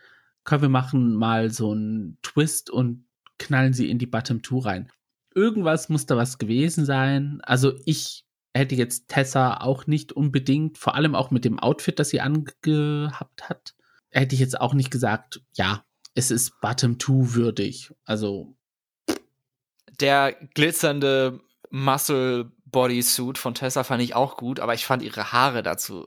[0.44, 3.04] Komm, wir machen mal so einen Twist und
[3.38, 4.92] knallen sie in die Bottom 2 rein.
[5.34, 7.40] Irgendwas muss da was gewesen sein.
[7.42, 12.10] Also ich hätte jetzt Tessa auch nicht unbedingt, vor allem auch mit dem Outfit, das
[12.10, 13.74] sie angehabt hat,
[14.10, 15.84] hätte ich jetzt auch nicht gesagt, ja,
[16.14, 17.92] es ist Bottom 2 würdig.
[18.04, 18.56] Also.
[20.00, 25.62] Der glitzernde Muscle Bodysuit von Tessa fand ich auch gut, aber ich fand ihre Haare
[25.62, 26.06] dazu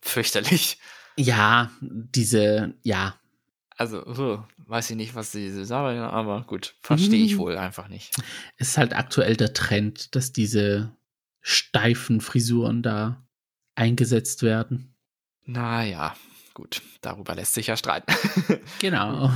[0.00, 0.78] fürchterlich.
[1.16, 3.18] Ja, diese, ja.
[3.76, 8.14] Also, weiß ich nicht, was sie sagen, aber gut, verstehe ich wohl einfach nicht.
[8.56, 10.96] Es ist halt aktuell der Trend, dass diese
[11.40, 13.26] steifen Frisuren da
[13.74, 14.94] eingesetzt werden.
[15.44, 16.16] Naja,
[16.56, 18.14] gut, darüber lässt sich ja streiten.
[18.80, 19.30] genau.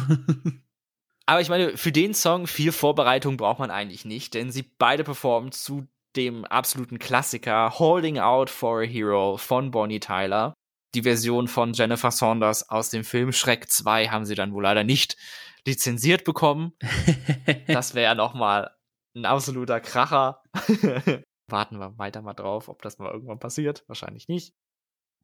[1.27, 5.05] Aber ich meine, für den Song viel Vorbereitung braucht man eigentlich nicht, denn sie beide
[5.05, 10.55] performen zu dem absoluten Klassiker Holding Out for a Hero von Bonnie Tyler.
[10.95, 14.83] Die Version von Jennifer Saunders aus dem Film Schreck 2 haben sie dann wohl leider
[14.83, 15.19] nicht
[15.67, 16.73] lizenziert bekommen.
[17.69, 18.75] das wäre ja nochmal
[19.15, 20.43] ein absoluter Kracher.
[21.49, 23.85] Warten wir weiter mal drauf, ob das mal irgendwann passiert.
[23.89, 24.55] Wahrscheinlich nicht.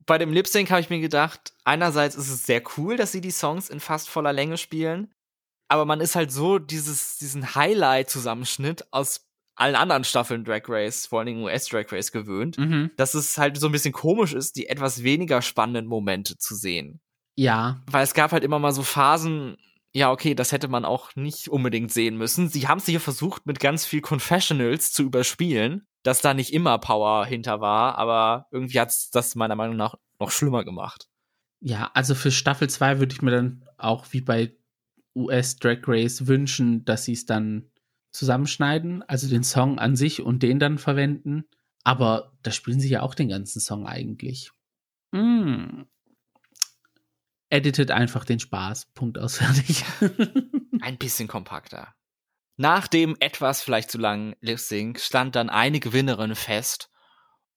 [0.05, 3.21] Bei dem Lip Sync habe ich mir gedacht, einerseits ist es sehr cool, dass sie
[3.21, 5.13] die Songs in fast voller Länge spielen,
[5.69, 11.21] aber man ist halt so dieses, diesen Highlight-Zusammenschnitt aus allen anderen Staffeln Drag Race, vor
[11.21, 12.91] allen Dingen US Drag Race gewöhnt, mhm.
[12.97, 17.01] dass es halt so ein bisschen komisch ist, die etwas weniger spannenden Momente zu sehen.
[17.37, 17.83] Ja.
[17.91, 19.57] Weil es gab halt immer mal so Phasen,
[19.95, 22.49] ja, okay, das hätte man auch nicht unbedingt sehen müssen.
[22.49, 26.79] Sie haben es hier versucht, mit ganz viel Confessionals zu überspielen, dass da nicht immer
[26.79, 31.09] Power hinter war, aber irgendwie hat es das meiner Meinung nach noch schlimmer gemacht.
[31.61, 34.55] Ja, also für Staffel 2 würde ich mir dann auch wie bei
[35.17, 37.71] US Drag Race wünschen, dass sie es dann
[38.13, 41.45] zusammenschneiden, also den Song an sich und den dann verwenden.
[41.83, 44.53] Aber da spielen sie ja auch den ganzen Song eigentlich.
[45.11, 45.83] Mm.
[47.51, 48.87] Editet einfach den Spaß.
[48.95, 49.85] Punkt aus fertig.
[50.81, 51.95] Ein bisschen kompakter.
[52.57, 56.91] Nach dem etwas vielleicht zu langen Lip Sync stand dann eine Gewinnerin fest.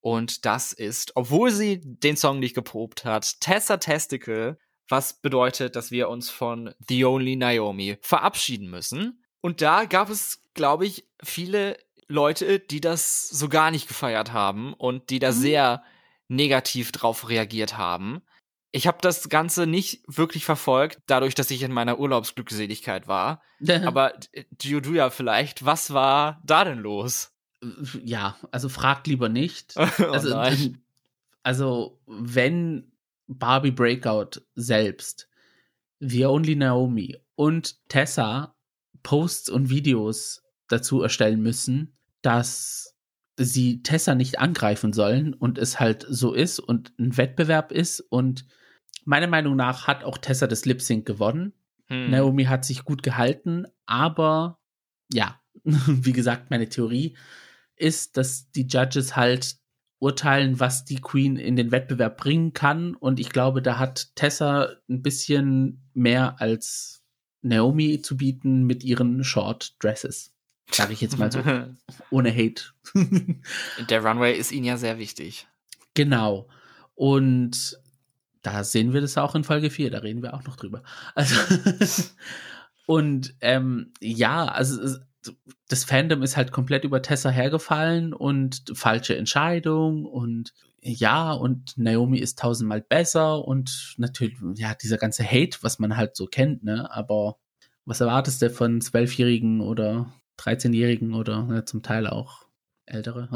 [0.01, 4.57] Und das ist, obwohl sie den Song nicht geprobt hat, Tessa Testicle,
[4.87, 9.23] was bedeutet, dass wir uns von The Only Naomi verabschieden müssen.
[9.41, 14.73] Und da gab es, glaube ich, viele Leute, die das so gar nicht gefeiert haben
[14.73, 15.35] und die da mhm.
[15.35, 15.83] sehr
[16.27, 18.21] negativ drauf reagiert haben.
[18.71, 23.41] Ich habe das Ganze nicht wirklich verfolgt, dadurch, dass ich in meiner Urlaubsglückseligkeit war.
[23.85, 24.13] Aber
[24.61, 27.31] du ja vielleicht, was war da denn los?
[28.03, 29.73] Ja, also frag lieber nicht.
[29.77, 30.41] oh also,
[31.43, 32.91] also, wenn
[33.27, 35.29] Barbie Breakout selbst,
[35.99, 38.55] The Only Naomi und Tessa
[39.03, 42.95] Posts und Videos dazu erstellen müssen, dass
[43.39, 48.45] sie Tessa nicht angreifen sollen und es halt so ist und ein Wettbewerb ist und
[49.05, 51.53] meiner Meinung nach hat auch Tessa das Lip Sync gewonnen.
[51.87, 52.11] Hm.
[52.11, 54.59] Naomi hat sich gut gehalten, aber
[55.11, 57.17] ja, wie gesagt, meine Theorie
[57.75, 59.57] ist, dass die Judges halt
[59.99, 64.75] urteilen, was die Queen in den Wettbewerb bringen kann und ich glaube, da hat Tessa
[64.89, 67.03] ein bisschen mehr als
[67.41, 70.33] Naomi zu bieten mit ihren Short Dresses.
[70.71, 71.41] Sag ich jetzt mal so.
[72.09, 72.63] ohne Hate.
[73.89, 75.47] Der Runway ist ihnen ja sehr wichtig.
[75.93, 76.47] Genau.
[76.95, 77.79] Und
[78.41, 80.83] da sehen wir das auch in Folge 4, da reden wir auch noch drüber.
[81.15, 81.35] Also
[82.85, 84.97] und ähm, ja, also
[85.67, 92.19] das Fandom ist halt komplett über Tessa hergefallen und falsche Entscheidung und ja, und Naomi
[92.19, 96.89] ist tausendmal besser und natürlich, ja, dieser ganze Hate, was man halt so kennt, ne?
[96.89, 97.37] Aber
[97.83, 102.45] was erwartest du von Zwölfjährigen oder 13-Jährigen oder ne, zum Teil auch
[102.85, 103.29] Ältere?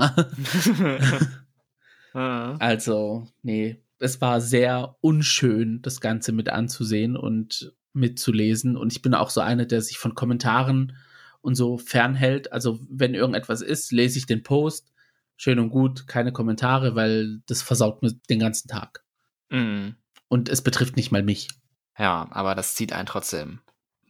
[2.13, 8.75] also, nee, es war sehr unschön, das Ganze mit anzusehen und mitzulesen.
[8.77, 10.97] Und ich bin auch so einer, der sich von Kommentaren
[11.41, 12.51] und so fernhält.
[12.51, 14.93] Also, wenn irgendetwas ist, lese ich den Post
[15.37, 19.03] schön und gut, keine Kommentare, weil das versaut mir den ganzen Tag.
[19.49, 19.95] Mhm.
[20.27, 21.49] Und es betrifft nicht mal mich.
[21.97, 23.59] Ja, aber das zieht einen trotzdem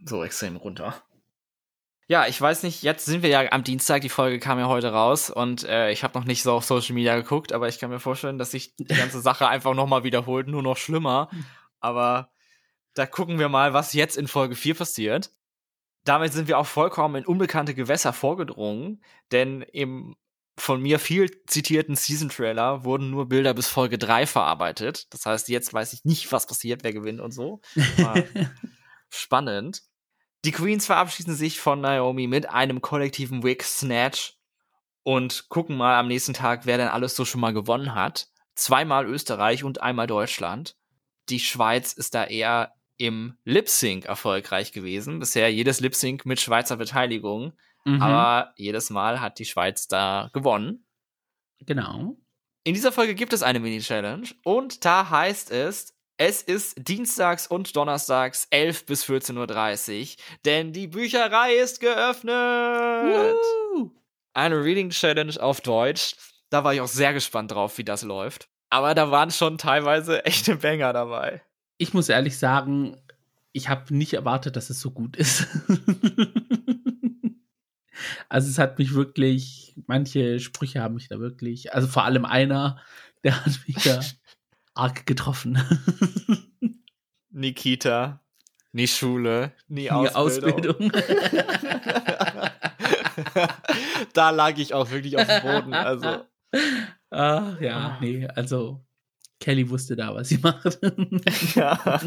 [0.05, 0.95] so extrem runter.
[2.13, 4.91] Ja, ich weiß nicht, jetzt sind wir ja am Dienstag, die Folge kam ja heute
[4.91, 7.89] raus und äh, ich habe noch nicht so auf Social Media geguckt, aber ich kann
[7.89, 11.27] mir vorstellen, dass sich die ganze Sache einfach nochmal wiederholt, nur noch schlimmer.
[11.79, 12.29] Aber
[12.93, 15.31] da gucken wir mal, was jetzt in Folge 4 passiert.
[16.03, 20.15] Damit sind wir auch vollkommen in unbekannte Gewässer vorgedrungen, denn im
[20.55, 25.11] von mir viel zitierten Season-Trailer wurden nur Bilder bis Folge 3 verarbeitet.
[25.11, 27.59] Das heißt, jetzt weiß ich nicht, was passiert, wer gewinnt und so.
[29.09, 29.81] spannend.
[30.45, 34.37] Die Queens verabschieden sich von Naomi mit einem kollektiven Wig Snatch
[35.03, 38.27] und gucken mal am nächsten Tag, wer denn alles so schon mal gewonnen hat.
[38.55, 40.75] Zweimal Österreich und einmal Deutschland.
[41.29, 45.19] Die Schweiz ist da eher im Lip Sync erfolgreich gewesen.
[45.19, 47.53] Bisher jedes Lip Sync mit Schweizer Beteiligung.
[47.85, 48.01] Mhm.
[48.01, 50.85] Aber jedes Mal hat die Schweiz da gewonnen.
[51.59, 52.17] Genau.
[52.65, 57.75] In dieser Folge gibt es eine Mini-Challenge und da heißt es, es ist dienstags und
[57.75, 60.07] donnerstags 11 bis 14.30 Uhr,
[60.45, 62.33] denn die Bücherei ist geöffnet.
[62.33, 63.91] Woo!
[64.33, 66.15] Eine Reading Challenge auf Deutsch.
[66.49, 68.47] Da war ich auch sehr gespannt drauf, wie das läuft.
[68.69, 71.41] Aber da waren schon teilweise echte Banger dabei.
[71.77, 72.97] Ich muss ehrlich sagen,
[73.51, 75.47] ich habe nicht erwartet, dass es so gut ist.
[78.29, 82.79] also es hat mich wirklich, manche Sprüche haben mich da wirklich, also vor allem einer,
[83.23, 84.01] der hat mich da
[84.73, 85.59] arg getroffen.
[87.29, 88.21] Nikita,
[88.71, 90.91] nie Schule, nie Die Ausbildung.
[90.91, 90.91] Ausbildung.
[94.13, 95.73] da lag ich auch wirklich auf dem Boden.
[95.73, 96.25] Also,
[97.09, 98.83] Ach ja, nee, also
[99.39, 100.79] Kelly wusste da, was sie macht.
[101.55, 102.01] ja.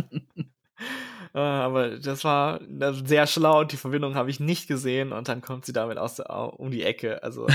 [1.32, 5.12] Ah, Aber das war das war sehr schlau und die Verbindung habe ich nicht gesehen
[5.12, 7.22] und dann kommt sie damit aus der, um die Ecke.
[7.22, 7.46] Also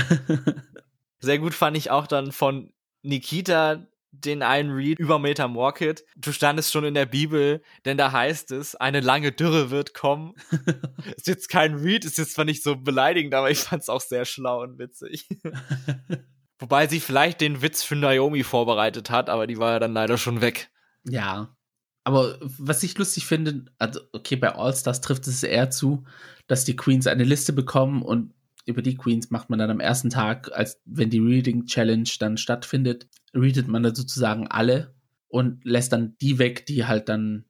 [1.20, 2.72] sehr gut fand ich auch dann von
[3.02, 6.04] Nikita den einen Read über Metamorphid.
[6.16, 10.34] Du standest schon in der Bibel, denn da heißt es, eine lange Dürre wird kommen.
[11.16, 14.02] ist jetzt kein Read, ist jetzt zwar nicht so beleidigend, aber ich fand es auch
[14.02, 15.28] sehr schlau und witzig.
[16.58, 20.18] Wobei sie vielleicht den Witz für Naomi vorbereitet hat, aber die war ja dann leider
[20.18, 20.70] schon weg.
[21.04, 21.56] Ja.
[22.04, 26.04] Aber was ich lustig finde, also okay, bei All-Stars trifft es eher zu,
[26.46, 30.10] dass die Queens eine Liste bekommen und über die Queens macht man dann am ersten
[30.10, 34.94] Tag, als wenn die Reading Challenge dann stattfindet, readet man dann sozusagen alle
[35.28, 37.44] und lässt dann die weg, die halt dann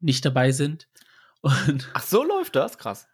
[0.00, 0.88] nicht dabei sind.
[1.40, 2.78] Und Ach, so läuft das?
[2.78, 3.06] Krass.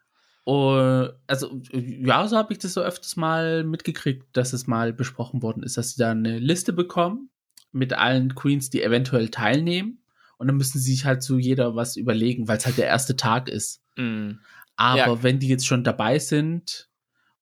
[0.47, 5.43] Uh, also, ja, so habe ich das so öfters mal mitgekriegt, dass es mal besprochen
[5.43, 7.31] worden ist, dass sie da eine Liste bekommen
[7.71, 10.03] mit allen Queens, die eventuell teilnehmen.
[10.39, 13.17] Und dann müssen sie sich halt so jeder was überlegen, weil es halt der erste
[13.17, 13.83] Tag ist.
[13.97, 14.33] Mm.
[14.77, 15.23] Aber Ja.
[15.23, 16.89] wenn die jetzt schon dabei sind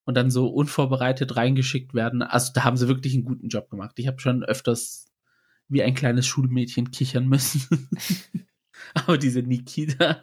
[0.05, 3.93] und dann so unvorbereitet reingeschickt werden, also da haben sie wirklich einen guten Job gemacht.
[3.97, 5.11] Ich habe schon öfters
[5.69, 7.89] wie ein kleines Schulmädchen kichern müssen.
[8.95, 10.19] Aber diese Nikita,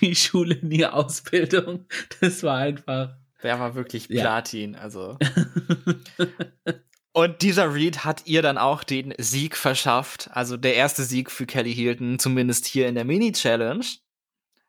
[0.00, 1.86] die Schule, nie Ausbildung,
[2.20, 3.16] das war einfach.
[3.42, 4.22] Der war wirklich Ja.
[4.22, 5.18] Platin, also.
[7.14, 10.30] Und dieser Read hat ihr dann auch den Sieg verschafft.
[10.32, 13.84] Also der erste Sieg für Kelly Hilton, zumindest hier in der Mini-Challenge.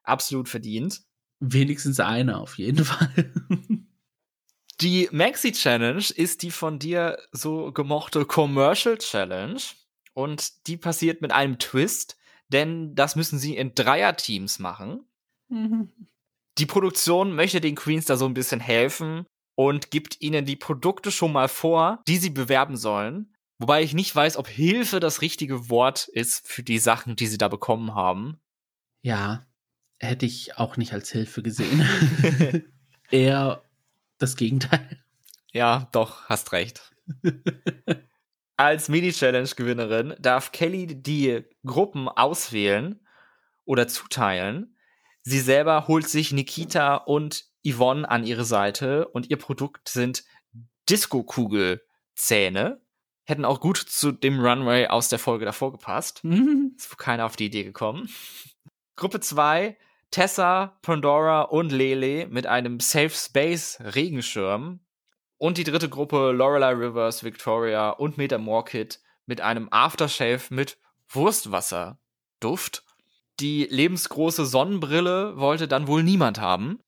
[0.03, 1.01] Absolut verdient.
[1.39, 3.31] Wenigstens einer auf jeden Fall.
[4.81, 9.61] Die Maxi-Challenge ist die von dir so gemochte Commercial Challenge.
[10.13, 12.17] Und die passiert mit einem Twist,
[12.49, 15.05] denn das müssen sie in Dreier-Teams machen.
[16.57, 21.11] Die Produktion möchte den Queens da so ein bisschen helfen und gibt ihnen die Produkte
[21.11, 23.33] schon mal vor, die sie bewerben sollen.
[23.59, 27.37] Wobei ich nicht weiß, ob Hilfe das richtige Wort ist für die Sachen, die sie
[27.37, 28.39] da bekommen haben.
[29.03, 29.45] Ja,
[29.99, 31.81] hätte ich auch nicht als Hilfe gesehen.
[33.11, 33.63] Eher
[34.17, 35.03] das Gegenteil.
[35.51, 36.93] Ja, doch, hast recht.
[38.57, 42.99] Als Mini-Challenge-Gewinnerin darf Kelly die Gruppen auswählen
[43.65, 44.77] oder zuteilen.
[45.23, 50.23] Sie selber holt sich Nikita und Yvonne an ihre Seite und ihr Produkt sind
[50.89, 52.81] Disco-Kugelzähne.
[53.25, 56.23] Hätten auch gut zu dem Runway aus der Folge davor gepasst.
[56.77, 58.09] Ist wohl keiner auf die Idee gekommen.
[58.95, 59.77] Gruppe 2,
[60.13, 64.79] Tessa, Pandora und Lele mit einem Safe Space Regenschirm.
[65.37, 70.77] Und die dritte Gruppe, Lorelei Rivers, Victoria und Meta Morkit mit einem Aftershave mit
[71.09, 72.83] Wurstwasser-Duft.
[73.39, 76.79] Die lebensgroße Sonnenbrille wollte dann wohl niemand haben.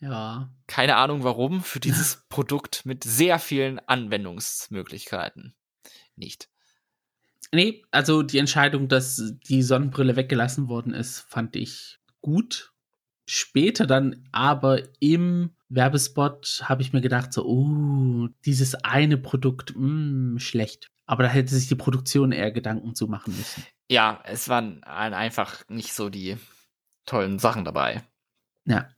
[0.00, 0.50] Ja.
[0.66, 5.54] Keine Ahnung warum, für dieses Produkt mit sehr vielen Anwendungsmöglichkeiten.
[6.16, 6.48] Nicht.
[7.52, 12.71] Nee, also die Entscheidung, dass die Sonnenbrille weggelassen worden ist, fand ich gut.
[13.26, 20.40] Später dann aber im Werbespot habe ich mir gedacht, so, oh, dieses eine Produkt, mh,
[20.40, 20.88] schlecht.
[21.06, 23.64] Aber da hätte sich die Produktion eher Gedanken zu machen müssen.
[23.90, 26.36] Ja, es waren ein- einfach nicht so die
[27.06, 28.02] tollen Sachen dabei.
[28.64, 28.88] Ja.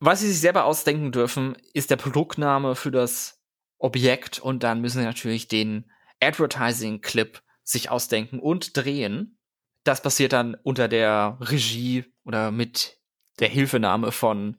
[0.00, 3.40] Was sie sich selber ausdenken dürfen, ist der Produktname für das
[3.78, 5.90] Objekt und dann müssen sie natürlich den
[6.20, 9.38] Advertising-Clip sich ausdenken und drehen.
[9.84, 12.97] Das passiert dann unter der Regie oder mit
[13.38, 14.56] der Hilfenahme von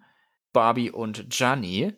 [0.54, 1.94] Barbie und Gianni.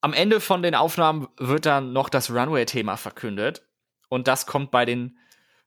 [0.00, 3.66] Am Ende von den Aufnahmen wird dann noch das Runway-Thema verkündet
[4.08, 5.18] und das kommt bei den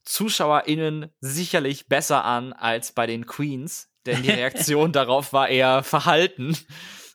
[0.03, 6.57] ZuschauerInnen sicherlich besser an als bei den Queens, denn die Reaktion darauf war eher verhalten,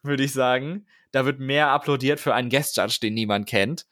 [0.02, 0.86] würde ich sagen.
[1.12, 3.86] Da wird mehr applaudiert für einen Guest Judge, den niemand kennt,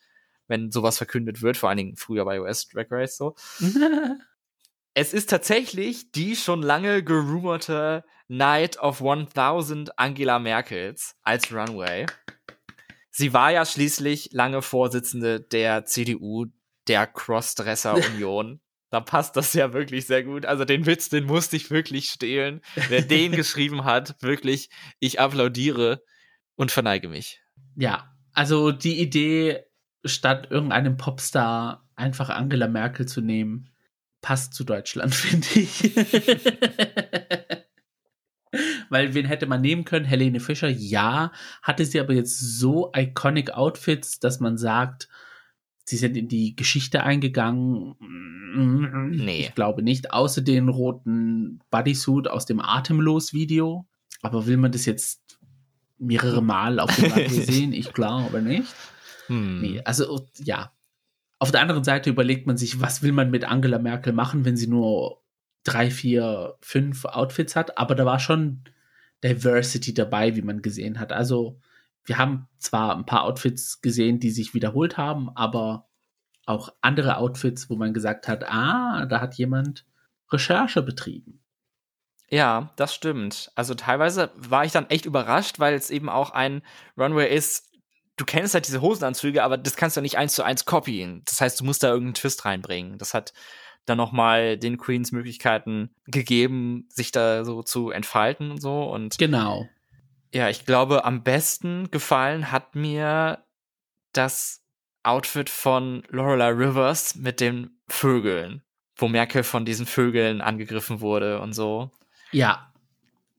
[0.47, 3.35] wenn sowas verkündet wird, vor allen Dingen früher bei US Drag Race so.
[4.95, 12.07] Es ist tatsächlich die schon lange gerumorte Night of 1000 Angela Merkels als Runway.
[13.11, 16.47] Sie war ja schließlich lange Vorsitzende der CDU,
[16.87, 18.61] der Crossdresser-Union.
[18.91, 20.47] da passt das ja wirklich sehr gut.
[20.47, 22.61] Also den Witz, den musste ich wirklich stehlen.
[22.89, 26.03] Wer den geschrieben hat, wirklich, ich applaudiere
[26.57, 27.41] und verneige mich.
[27.77, 29.65] Ja, also die Idee,
[30.05, 33.71] statt irgendeinem Popstar einfach Angela Merkel zu nehmen,
[34.21, 35.93] passt zu Deutschland, finde ich.
[38.91, 40.05] Weil wen hätte man nehmen können?
[40.05, 41.33] Helene Fischer, ja.
[41.63, 45.09] Hatte sie aber jetzt so iconic Outfits, dass man sagt,
[45.85, 47.95] sie sind in die Geschichte eingegangen.
[49.11, 49.41] Nee.
[49.41, 50.13] Ich glaube nicht.
[50.13, 53.87] Außer den roten Bodysuit aus dem Atemlos-Video.
[54.23, 55.39] Aber will man das jetzt
[55.99, 57.73] mehrere Mal auf dem Runway sehen?
[57.73, 58.75] Ich glaube nicht.
[59.27, 59.61] Hm.
[59.61, 60.73] Nee, also ja.
[61.39, 64.57] Auf der anderen Seite überlegt man sich, was will man mit Angela Merkel machen, wenn
[64.57, 65.23] sie nur
[65.63, 67.79] drei, vier, fünf Outfits hat.
[67.79, 68.65] Aber da war schon
[69.25, 71.13] Diversity dabei, wie man gesehen hat.
[71.13, 71.61] Also
[72.05, 75.89] wir haben zwar ein paar Outfits gesehen, die sich wiederholt haben, aber
[76.47, 79.85] auch andere Outfits, wo man gesagt hat, ah, da hat jemand
[80.33, 81.43] Recherche betrieben.
[82.31, 83.51] Ja, das stimmt.
[83.55, 86.63] Also teilweise war ich dann echt überrascht, weil es eben auch ein
[86.97, 87.71] Runway ist.
[88.17, 91.23] Du kennst halt diese Hosenanzüge, aber das kannst du nicht eins zu eins copyen.
[91.25, 92.99] Das heißt, du musst da irgendeinen Twist reinbringen.
[92.99, 93.33] Das hat
[93.89, 98.83] dann noch mal den Queens Möglichkeiten gegeben, sich da so zu entfalten und so.
[98.85, 99.69] Und Genau.
[100.33, 103.45] ja, ich glaube, am besten gefallen hat mir
[104.13, 104.63] das
[105.03, 108.63] Outfit von Lorelei Rivers mit den Vögeln,
[108.97, 111.91] wo Merkel von diesen Vögeln angegriffen wurde und so.
[112.31, 112.73] Ja.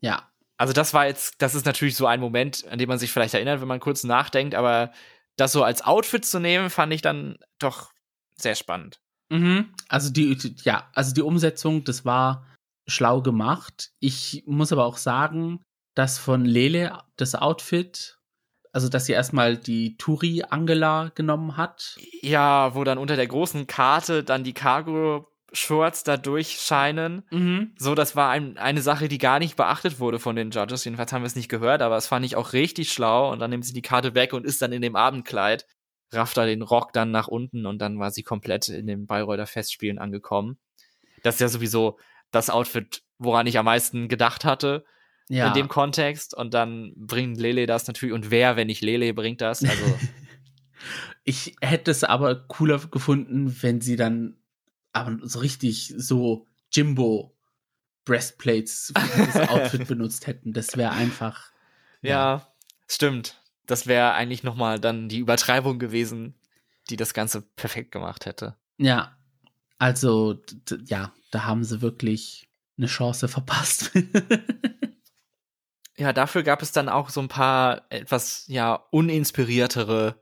[0.01, 0.29] Ja.
[0.57, 3.33] Also das war jetzt, das ist natürlich so ein Moment, an den man sich vielleicht
[3.33, 4.91] erinnert, wenn man kurz nachdenkt, aber
[5.37, 7.91] das so als Outfit zu nehmen, fand ich dann doch
[8.35, 8.99] sehr spannend.
[9.29, 9.73] Mhm.
[9.87, 12.45] Also die, ja, also die Umsetzung, das war
[12.87, 13.91] schlau gemacht.
[13.99, 15.61] Ich muss aber auch sagen,
[15.95, 18.17] dass von Lele das Outfit,
[18.71, 21.97] also dass sie erstmal die Turi Angela genommen hat.
[22.21, 27.23] Ja, wo dann unter der großen Karte dann die Cargo-Shorts da durchscheinen.
[27.31, 27.73] Mhm.
[27.77, 30.85] So, das war ein, eine Sache, die gar nicht beachtet wurde von den Judges.
[30.85, 33.31] Jedenfalls haben wir es nicht gehört, aber es fand ich auch richtig schlau.
[33.31, 35.65] Und dann nimmt sie die Karte weg und ist dann in dem Abendkleid,
[36.11, 39.45] rafft da den Rock dann nach unten und dann war sie komplett in den Bayreuther
[39.47, 40.57] Festspielen angekommen.
[41.23, 41.99] Das ist ja sowieso
[42.31, 44.85] das Outfit, woran ich am meisten gedacht hatte
[45.27, 45.47] Ja.
[45.47, 46.33] in dem Kontext.
[46.33, 48.13] Und dann bringt Lele das natürlich.
[48.13, 49.63] Und wer, wenn nicht Lele, bringt das?
[49.63, 49.97] Also,
[51.23, 54.37] Ich hätte es aber cooler gefunden, wenn sie dann
[54.93, 57.35] aber so richtig so Jimbo
[58.05, 60.53] Breastplates für das Outfit benutzt hätten.
[60.53, 61.51] Das wäre einfach.
[62.01, 62.47] ja,
[62.87, 63.38] stimmt.
[63.69, 66.35] Das wäre eigentlich nochmal dann die Übertreibung gewesen,
[66.89, 68.55] die das Ganze perfekt gemacht hätte.
[68.77, 69.15] Ja.
[69.77, 70.41] Also,
[70.85, 73.91] ja, da haben sie wirklich eine Chance verpasst.
[75.99, 80.15] Ja, dafür gab es dann auch so ein paar etwas, ja, uninspiriertere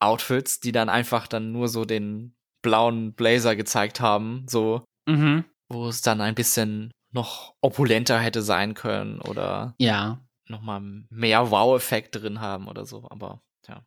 [0.00, 5.44] Outfits, die dann einfach dann nur so den blauen Blazer gezeigt haben, so, mhm.
[5.68, 10.20] wo es dann ein bisschen noch opulenter hätte sein können oder Ja.
[10.46, 10.80] Nochmal
[11.10, 13.86] mehr Wow-Effekt drin haben oder so, aber ja.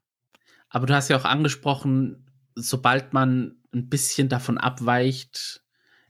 [0.70, 5.64] Aber du hast ja auch angesprochen, sobald man ein bisschen davon abweicht,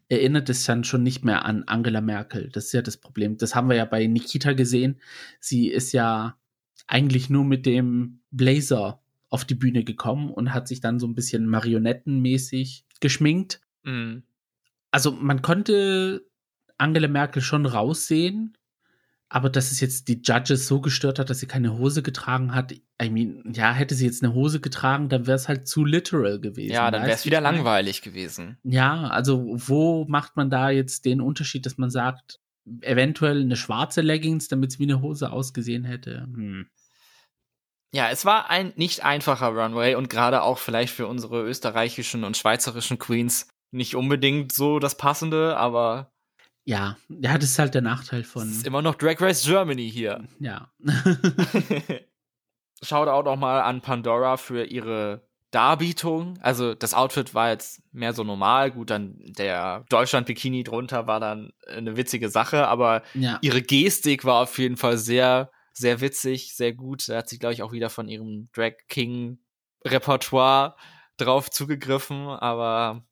[0.09, 2.49] erinnert es dann schon nicht mehr an Angela Merkel.
[2.49, 3.37] Das ist ja das Problem.
[3.37, 5.01] Das haben wir ja bei Nikita gesehen.
[5.39, 6.37] Sie ist ja
[6.87, 11.15] eigentlich nur mit dem Blazer auf die Bühne gekommen und hat sich dann so ein
[11.15, 13.59] bisschen marionettenmäßig geschminkt.
[13.83, 14.23] Mhm.
[14.91, 16.25] Also man konnte
[16.77, 18.56] Angela Merkel schon raussehen,
[19.29, 22.71] aber dass es jetzt die Judges so gestört hat, dass sie keine Hose getragen hat,
[23.01, 26.39] I mean, ja, hätte sie jetzt eine Hose getragen, dann wäre es halt zu literal
[26.39, 26.73] gewesen.
[26.73, 28.57] Ja, dann wäre es wieder langweilig gewesen.
[28.63, 32.39] Ja, also wo macht man da jetzt den Unterschied, dass man sagt,
[32.81, 36.21] eventuell eine schwarze Leggings, damit es wie eine Hose ausgesehen hätte?
[36.21, 36.67] Hm.
[37.93, 42.37] Ja, es war ein nicht einfacher Runway und gerade auch vielleicht für unsere österreichischen und
[42.37, 46.11] schweizerischen Queens nicht unbedingt so das Passende, aber
[46.67, 49.89] Ja, ja, das ist halt der Nachteil es von, ist immer noch Drag Race Germany
[49.89, 50.27] hier.
[50.39, 50.69] ja.
[52.83, 56.37] Shoutout auch mal an Pandora für ihre Darbietung.
[56.41, 58.71] Also das Outfit war jetzt mehr so normal.
[58.71, 63.39] Gut, dann der Deutschland-Bikini drunter war dann eine witzige Sache, aber ja.
[63.41, 67.07] ihre Gestik war auf jeden Fall sehr, sehr witzig, sehr gut.
[67.07, 70.75] Da hat sie, glaube ich, auch wieder von ihrem Drag King-Repertoire
[71.15, 73.05] drauf zugegriffen, aber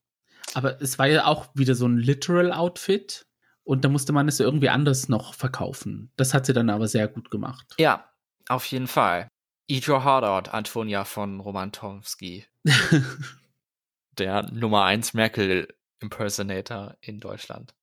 [0.53, 3.24] Aber es war ja auch wieder so ein Literal-Outfit
[3.65, 6.11] und da musste man es irgendwie anders noch verkaufen.
[6.15, 7.75] Das hat sie dann aber sehr gut gemacht.
[7.77, 8.09] ja,
[8.47, 9.27] auf jeden Fall.
[9.67, 12.45] Eat Your Heart Out, Antonia von Roman Tomsky.
[14.17, 15.67] der Nummer 1 Merkel
[15.99, 17.73] Impersonator in Deutschland.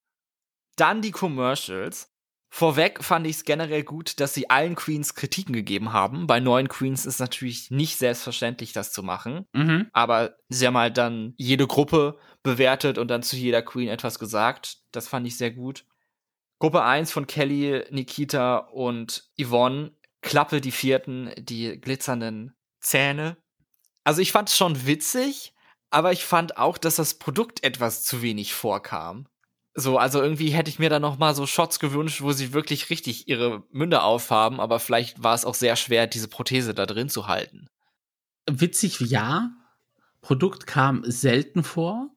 [0.76, 2.11] Dann die Commercials
[2.54, 6.26] Vorweg fand ich es generell gut, dass sie allen Queens Kritiken gegeben haben.
[6.26, 9.46] Bei neuen Queens ist natürlich nicht selbstverständlich, das zu machen.
[9.54, 9.88] Mhm.
[9.94, 14.80] Aber sie haben halt dann jede Gruppe bewertet und dann zu jeder Queen etwas gesagt.
[14.92, 15.86] Das fand ich sehr gut.
[16.58, 19.96] Gruppe 1 von Kelly, Nikita und Yvonne.
[20.20, 23.38] Klappe die vierten, die glitzernden Zähne.
[24.04, 25.54] Also ich fand es schon witzig,
[25.88, 29.26] aber ich fand auch, dass das Produkt etwas zu wenig vorkam.
[29.74, 32.90] So, also irgendwie hätte ich mir da noch mal so Shots gewünscht, wo sie wirklich
[32.90, 37.08] richtig ihre Münde aufhaben, aber vielleicht war es auch sehr schwer, diese Prothese da drin
[37.08, 37.68] zu halten.
[38.46, 39.50] Witzig, ja.
[40.20, 42.10] Produkt kam selten vor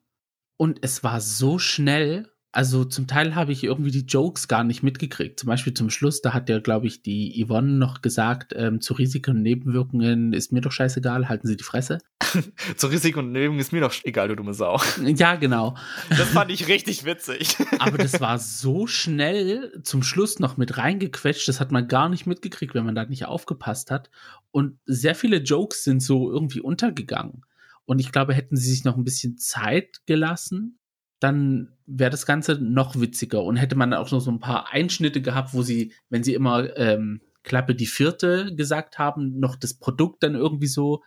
[0.58, 4.82] und es war so schnell, also zum Teil habe ich irgendwie die Jokes gar nicht
[4.82, 5.38] mitgekriegt.
[5.38, 8.94] Zum Beispiel zum Schluss, da hat ja, glaube ich, die Yvonne noch gesagt, ähm, zu
[8.94, 11.98] Risiken und Nebenwirkungen ist mir doch scheißegal, halten Sie die Fresse.
[12.78, 14.80] zu Risiken und Nebenwirkungen ist mir doch egal, du dumme Sau.
[15.04, 15.76] Ja, genau.
[16.10, 17.58] Das fand ich richtig witzig.
[17.80, 22.26] Aber das war so schnell zum Schluss noch mit reingequetscht, das hat man gar nicht
[22.26, 24.10] mitgekriegt, wenn man da nicht aufgepasst hat.
[24.52, 27.42] Und sehr viele Jokes sind so irgendwie untergegangen.
[27.84, 30.80] Und ich glaube, hätten sie sich noch ein bisschen Zeit gelassen,
[31.20, 35.22] dann wäre das Ganze noch witziger und hätte man auch noch so ein paar Einschnitte
[35.22, 40.24] gehabt, wo sie, wenn sie immer ähm, Klappe die vierte gesagt haben, noch das Produkt
[40.24, 41.04] dann irgendwie so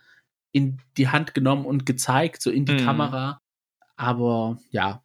[0.51, 2.85] in die Hand genommen und gezeigt, so in die Mhm.
[2.85, 3.41] Kamera.
[3.97, 5.03] Aber ja,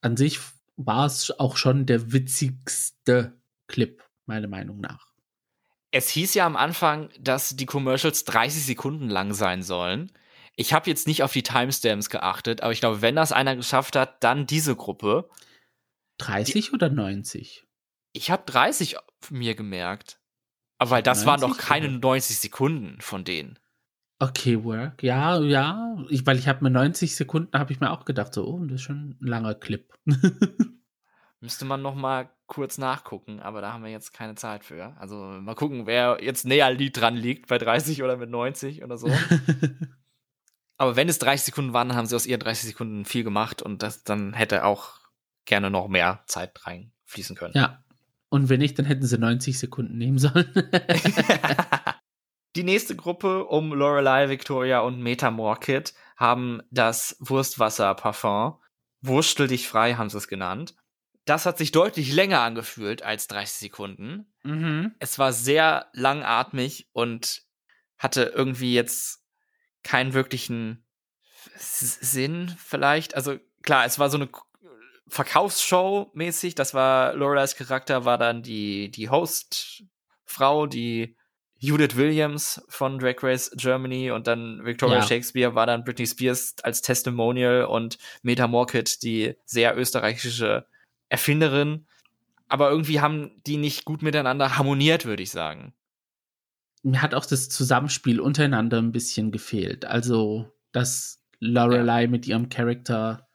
[0.00, 0.40] an sich
[0.76, 3.38] war es auch schon der witzigste
[3.68, 5.06] Clip, meiner Meinung nach.
[5.92, 10.10] Es hieß ja am Anfang, dass die Commercials 30 Sekunden lang sein sollen.
[10.56, 13.96] Ich habe jetzt nicht auf die Timestamps geachtet, aber ich glaube, wenn das einer geschafft
[13.96, 15.28] hat, dann diese Gruppe.
[16.18, 17.66] 30 oder 90?
[18.12, 18.96] Ich habe 30
[19.30, 20.20] mir gemerkt.
[20.78, 21.98] Aber weil das waren doch 90 keine oder?
[21.98, 23.58] 90 Sekunden von denen.
[24.20, 25.02] Okay, Work.
[25.02, 25.96] Ja, ja.
[26.08, 28.76] Ich, weil ich habe mir 90 Sekunden, habe ich mir auch gedacht, so, oh, das
[28.76, 29.92] ist schon ein langer Clip.
[31.40, 34.96] Müsste man noch mal kurz nachgucken, aber da haben wir jetzt keine Zeit für.
[34.98, 39.08] Also mal gucken, wer jetzt näher dran liegt, bei 30 oder mit 90 oder so.
[40.76, 43.62] aber wenn es 30 Sekunden waren, dann haben sie aus ihren 30 Sekunden viel gemacht
[43.62, 44.98] und das dann hätte auch
[45.44, 47.54] gerne noch mehr Zeit reinfließen können.
[47.54, 47.80] ja.
[48.30, 50.52] Und wenn nicht, dann hätten sie 90 Sekunden nehmen sollen.
[52.56, 58.58] Die nächste Gruppe um Lorelei, Victoria und Meta Morkit haben das Wurstwasser-Parfum.
[59.02, 60.74] Wurstel dich frei, haben sie es genannt.
[61.24, 64.32] Das hat sich deutlich länger angefühlt als 30 Sekunden.
[64.42, 64.94] mhm.
[64.98, 67.42] Es war sehr langatmig und
[67.98, 69.23] hatte irgendwie jetzt
[69.84, 70.84] keinen wirklichen
[71.56, 73.14] Sinn vielleicht.
[73.14, 74.28] Also klar, es war so eine
[75.06, 76.54] Verkaufsshow mäßig.
[76.54, 81.16] Das war Lorelei's Charakter, war dann die, die Hostfrau, die
[81.58, 85.02] Judith Williams von Drag Race Germany und dann Victoria Ja.
[85.02, 90.66] Shakespeare war dann Britney Spears als Testimonial und Meta Morkit, die sehr österreichische
[91.08, 91.86] Erfinderin.
[92.48, 95.72] Aber irgendwie haben die nicht gut miteinander harmoniert, würde ich sagen.
[96.84, 99.84] Mir hat auch das Zusammenspiel untereinander ein bisschen gefehlt.
[99.84, 103.26] Also, dass Lorelei mit ihrem Charakter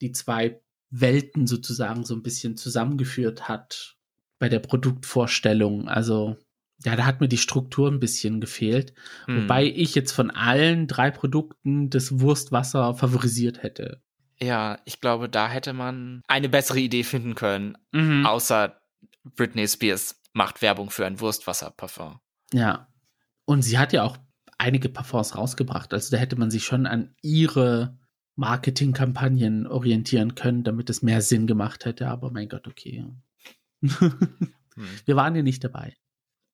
[0.00, 0.60] die zwei
[0.90, 3.96] Welten sozusagen so ein bisschen zusammengeführt hat
[4.38, 5.88] bei der Produktvorstellung.
[5.88, 6.36] Also,
[6.84, 8.94] ja, da hat mir die Struktur ein bisschen gefehlt.
[9.26, 9.42] Hm.
[9.42, 14.00] Wobei ich jetzt von allen drei Produkten das Wurstwasser favorisiert hätte.
[14.40, 18.26] Ja, ich glaube, da hätte man eine bessere Idee finden können, Mhm.
[18.26, 18.78] außer
[19.24, 22.20] Britney Spears macht Werbung für ein Wurstwasserparfum.
[22.52, 22.88] Ja.
[23.44, 24.18] Und sie hat ja auch
[24.58, 25.92] einige Parfums rausgebracht.
[25.92, 27.98] Also da hätte man sich schon an ihre
[28.36, 32.08] Marketingkampagnen orientieren können, damit es mehr Sinn gemacht hätte.
[32.08, 33.04] Aber mein Gott, okay.
[33.80, 34.88] Hm.
[35.04, 35.94] Wir waren ja nicht dabei.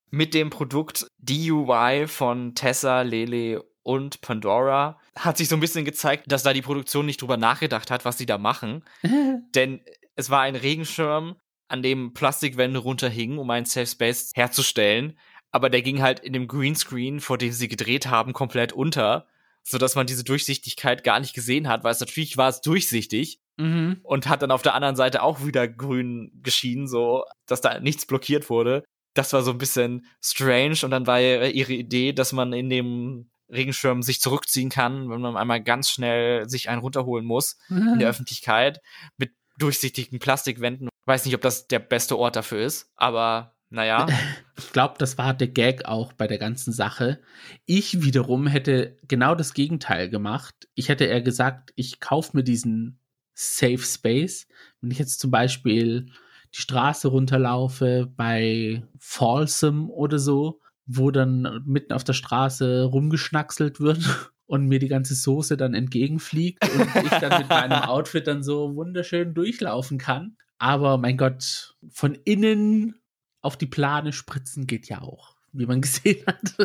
[0.09, 6.31] Mit dem Produkt DUI von Tessa, Lele und Pandora hat sich so ein bisschen gezeigt,
[6.31, 8.83] dass da die Produktion nicht drüber nachgedacht hat, was sie da machen.
[9.55, 9.81] Denn
[10.15, 11.35] es war ein Regenschirm,
[11.67, 15.17] an dem Plastikwände runterhingen, um einen Safe Space herzustellen.
[15.53, 19.27] Aber der ging halt in dem Greenscreen, vor dem sie gedreht haben, komplett unter,
[19.61, 23.99] sodass man diese Durchsichtigkeit gar nicht gesehen hat, weil es natürlich war es durchsichtig mhm.
[24.03, 28.07] und hat dann auf der anderen Seite auch wieder grün geschienen, so dass da nichts
[28.07, 28.83] blockiert wurde.
[29.13, 33.29] Das war so ein bisschen strange und dann war ihre Idee, dass man in dem
[33.47, 38.09] Regenschirm sich zurückziehen kann, wenn man einmal ganz schnell sich einen runterholen muss in der
[38.09, 38.81] Öffentlichkeit
[39.17, 40.89] mit durchsichtigen Plastikwänden.
[41.05, 44.07] Weiß nicht, ob das der beste Ort dafür ist, aber naja.
[44.55, 47.19] Ich glaube, das war der Gag auch bei der ganzen Sache.
[47.65, 50.53] Ich wiederum hätte genau das Gegenteil gemacht.
[50.75, 52.99] Ich hätte eher gesagt, ich kaufe mir diesen
[53.33, 54.47] Safe Space.
[54.79, 56.05] Wenn ich jetzt zum Beispiel
[56.53, 64.31] die Straße runterlaufe bei Folsom oder so, wo dann mitten auf der Straße rumgeschnackselt wird
[64.45, 68.75] und mir die ganze Soße dann entgegenfliegt und ich dann mit meinem Outfit dann so
[68.75, 70.37] wunderschön durchlaufen kann.
[70.59, 72.95] Aber mein Gott, von innen
[73.43, 76.55] auf die Plane spritzen geht ja auch, wie man gesehen hat.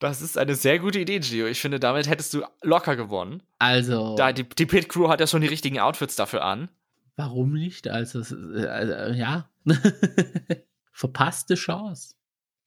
[0.00, 1.46] Das ist eine sehr gute Idee, Gio.
[1.46, 3.42] Ich finde, damit hättest du locker gewonnen.
[3.58, 4.16] Also.
[4.16, 6.70] Da, die, die Pit Crew hat ja schon die richtigen Outfits dafür an.
[7.16, 7.86] Warum nicht?
[7.86, 8.20] Also,
[8.54, 9.50] äh, ja.
[10.92, 12.14] Verpasste Chance.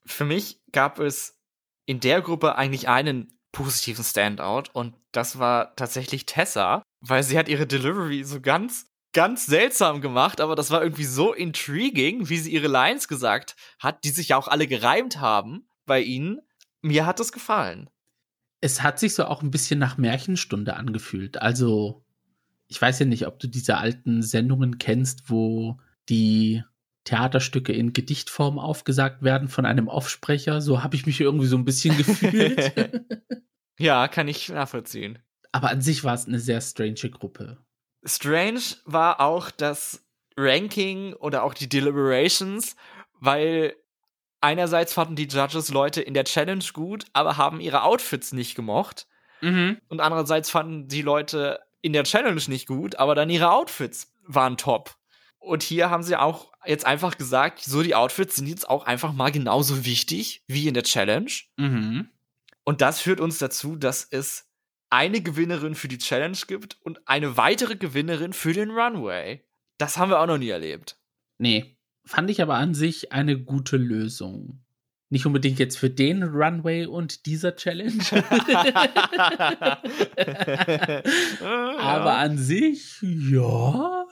[0.06, 1.40] Für mich gab es
[1.86, 7.50] in der Gruppe eigentlich einen positiven Standout und das war tatsächlich Tessa, weil sie hat
[7.50, 12.52] ihre Delivery so ganz ganz seltsam gemacht, aber das war irgendwie so intriguing, wie sie
[12.52, 16.42] ihre Lines gesagt hat, die sich ja auch alle gereimt haben bei ihnen.
[16.82, 17.90] Mir hat das gefallen.
[18.60, 21.42] Es hat sich so auch ein bisschen nach Märchenstunde angefühlt.
[21.42, 22.04] Also,
[22.68, 26.64] ich weiß ja nicht, ob du diese alten Sendungen kennst, wo die
[27.04, 30.62] Theaterstücke in Gedichtform aufgesagt werden von einem Offsprecher.
[30.62, 32.74] So habe ich mich irgendwie so ein bisschen gefühlt.
[33.78, 35.20] ja, kann ich nachvollziehen.
[35.52, 37.63] Aber an sich war es eine sehr strange Gruppe.
[38.06, 40.04] Strange war auch das
[40.38, 42.76] Ranking oder auch die Deliberations,
[43.20, 43.76] weil
[44.42, 49.08] einerseits fanden die Judges Leute in der Challenge gut, aber haben ihre Outfits nicht gemocht.
[49.42, 49.78] Mhm.
[49.88, 54.58] Und andererseits fanden die Leute in der Challenge nicht gut, aber dann ihre Outfits waren
[54.58, 54.96] top.
[55.40, 59.12] Und hier haben sie auch jetzt einfach gesagt, so die Outfits sind jetzt auch einfach
[59.12, 61.32] mal genauso wichtig wie in der Challenge.
[61.58, 62.10] Mhm.
[62.64, 64.48] Und das führt uns dazu, dass es
[64.94, 69.44] eine Gewinnerin für die Challenge gibt und eine weitere Gewinnerin für den Runway.
[69.80, 71.00] Das haben wir auch noch nie erlebt.
[71.40, 74.64] Nee, fand ich aber an sich eine gute Lösung.
[75.10, 78.04] Nicht unbedingt jetzt für den Runway und dieser Challenge.
[81.80, 84.06] aber an sich, ja.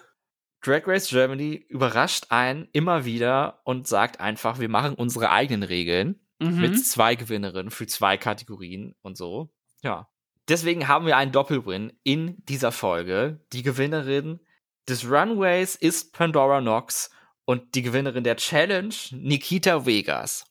[0.63, 6.19] Drag Race Germany überrascht einen immer wieder und sagt einfach, wir machen unsere eigenen Regeln
[6.39, 6.59] mhm.
[6.59, 9.53] mit zwei Gewinnerinnen für zwei Kategorien und so.
[9.83, 10.07] Ja.
[10.47, 13.39] Deswegen haben wir einen Doppelwin in dieser Folge.
[13.53, 14.39] Die Gewinnerin
[14.87, 17.09] des Runways ist Pandora Knox
[17.45, 20.45] und die Gewinnerin der Challenge Nikita Vegas.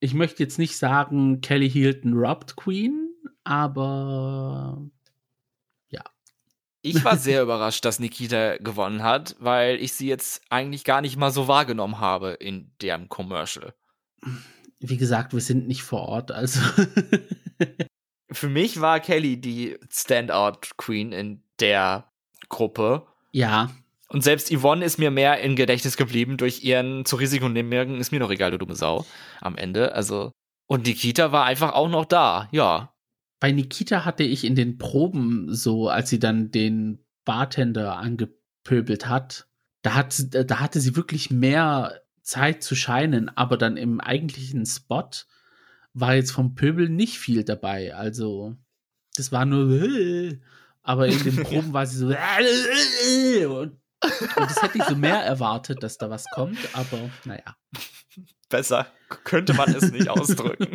[0.00, 3.14] Ich möchte jetzt nicht sagen, Kelly Hilton robbt Queen,
[3.44, 4.82] aber
[5.88, 6.02] ja.
[6.82, 11.16] Ich war sehr überrascht, dass Nikita gewonnen hat, weil ich sie jetzt eigentlich gar nicht
[11.16, 13.74] mal so wahrgenommen habe in deren Commercial.
[14.80, 16.60] Wie gesagt, wir sind nicht vor Ort, also.
[18.34, 22.10] für mich war Kelly die Standout-Queen in der
[22.48, 23.06] Gruppe.
[23.32, 23.70] Ja.
[24.08, 28.12] Und selbst Yvonne ist mir mehr im Gedächtnis geblieben durch ihren zu Risiko nehmen, ist
[28.12, 29.06] mir doch egal, du dumme Sau,
[29.40, 29.94] am Ende.
[29.94, 30.32] Also.
[30.66, 32.94] Und Nikita war einfach auch noch da, ja.
[33.40, 39.48] Bei Nikita hatte ich in den Proben so, als sie dann den Bartender angepöbelt hat,
[39.82, 45.10] da, hat, da hatte sie wirklich mehr Zeit zu scheinen, aber dann im eigentlichen Spot
[45.94, 47.94] war jetzt vom Pöbel nicht viel dabei.
[47.94, 48.56] Also,
[49.16, 49.68] das war nur,
[50.82, 53.80] aber in den Proben war sie so, und,
[54.36, 57.56] und das hätte ich so mehr erwartet, dass da was kommt, aber naja.
[58.50, 58.86] Besser
[59.24, 60.74] könnte man es nicht ausdrücken.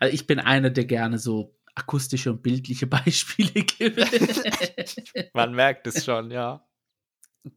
[0.00, 5.34] Also ich bin einer, der gerne so akustische und bildliche Beispiele gibt.
[5.34, 6.66] man merkt es schon, ja.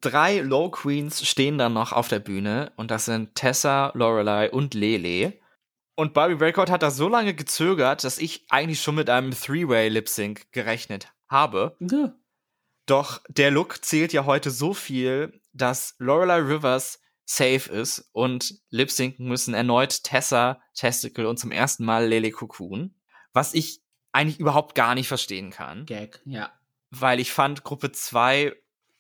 [0.02, 4.74] Drei Low Queens stehen dann noch auf der Bühne und das sind Tessa, Lorelei und
[4.74, 5.40] Lele.
[6.00, 10.52] Und Barbie Breakout hat da so lange gezögert, dass ich eigentlich schon mit einem Three-Way-Lip-Sync
[10.52, 11.76] gerechnet habe.
[11.80, 12.14] Ja.
[12.86, 19.28] Doch der Look zählt ja heute so viel, dass Lorelei Rivers safe ist und lip-synken
[19.28, 22.94] müssen erneut Tessa Testicle und zum ersten Mal Lele Cocoon.
[23.34, 23.82] Was ich
[24.12, 25.88] eigentlich überhaupt gar nicht verstehen kann.
[25.88, 26.52] Gag, ja.
[26.92, 28.56] Weil ich fand, Gruppe 2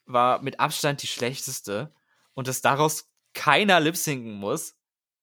[0.07, 1.93] war mit Abstand die schlechteste
[2.33, 4.75] und dass daraus keiner lip-synken muss,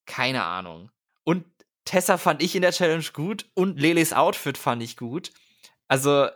[0.07, 0.93] keine Ahnung.
[1.25, 1.47] Und
[1.85, 5.33] Tessa fand ich in der Challenge gut und Leles Outfit fand ich gut.
[5.89, 6.29] Also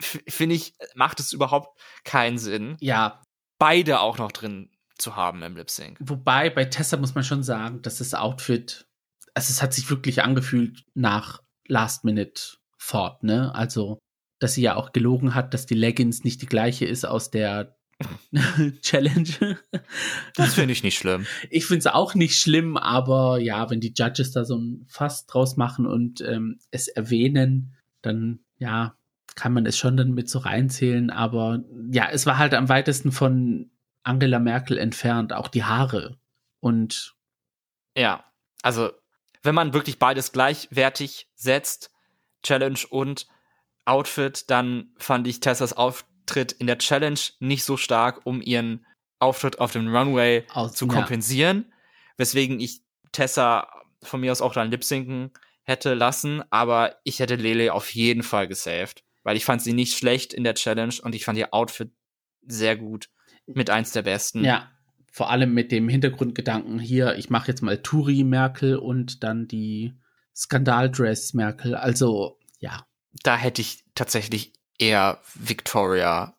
[0.00, 2.76] finde ich, macht es überhaupt keinen Sinn.
[2.80, 3.22] Ja.
[3.58, 5.98] Beide auch noch drin zu haben im Lip Sync.
[6.00, 8.86] Wobei bei Tessa muss man schon sagen, dass das Outfit,
[9.34, 13.54] also es hat sich wirklich angefühlt nach Last Minute Thought, ne?
[13.54, 13.98] Also,
[14.38, 17.75] dass sie ja auch gelogen hat, dass die Leggings nicht die gleiche ist aus der
[18.82, 19.58] Challenge.
[20.34, 21.26] Das finde ich nicht schlimm.
[21.50, 25.26] Ich finde es auch nicht schlimm, aber ja, wenn die Judges da so ein Fass
[25.26, 28.96] draus machen und ähm, es erwähnen, dann ja,
[29.34, 31.10] kann man es schon dann mit so reinzählen.
[31.10, 33.70] Aber ja, es war halt am weitesten von
[34.02, 36.18] Angela Merkel entfernt, auch die Haare.
[36.60, 37.14] Und
[37.96, 38.24] ja,
[38.62, 38.90] also
[39.42, 41.90] wenn man wirklich beides gleichwertig setzt,
[42.42, 43.26] Challenge und
[43.84, 48.84] Outfit, dann fand ich Tessas Outfit Auftritt in der Challenge nicht so stark, um ihren
[49.20, 51.66] Auftritt auf dem Runway aus, zu kompensieren.
[51.68, 51.74] Ja.
[52.18, 53.68] Weswegen ich Tessa
[54.02, 55.30] von mir aus auch dann lip-sinken
[55.62, 59.96] hätte lassen, aber ich hätte Lele auf jeden Fall gesaved, weil ich fand sie nicht
[59.96, 61.92] schlecht in der Challenge und ich fand ihr Outfit
[62.46, 63.08] sehr gut,
[63.46, 64.44] mit eins der besten.
[64.44, 64.70] Ja,
[65.10, 69.94] Vor allem mit dem Hintergrundgedanken hier, ich mache jetzt mal Turi Merkel und dann die
[70.34, 71.74] Skandaldress Merkel.
[71.74, 72.86] Also, ja.
[73.22, 76.36] Da hätte ich tatsächlich eher Victoria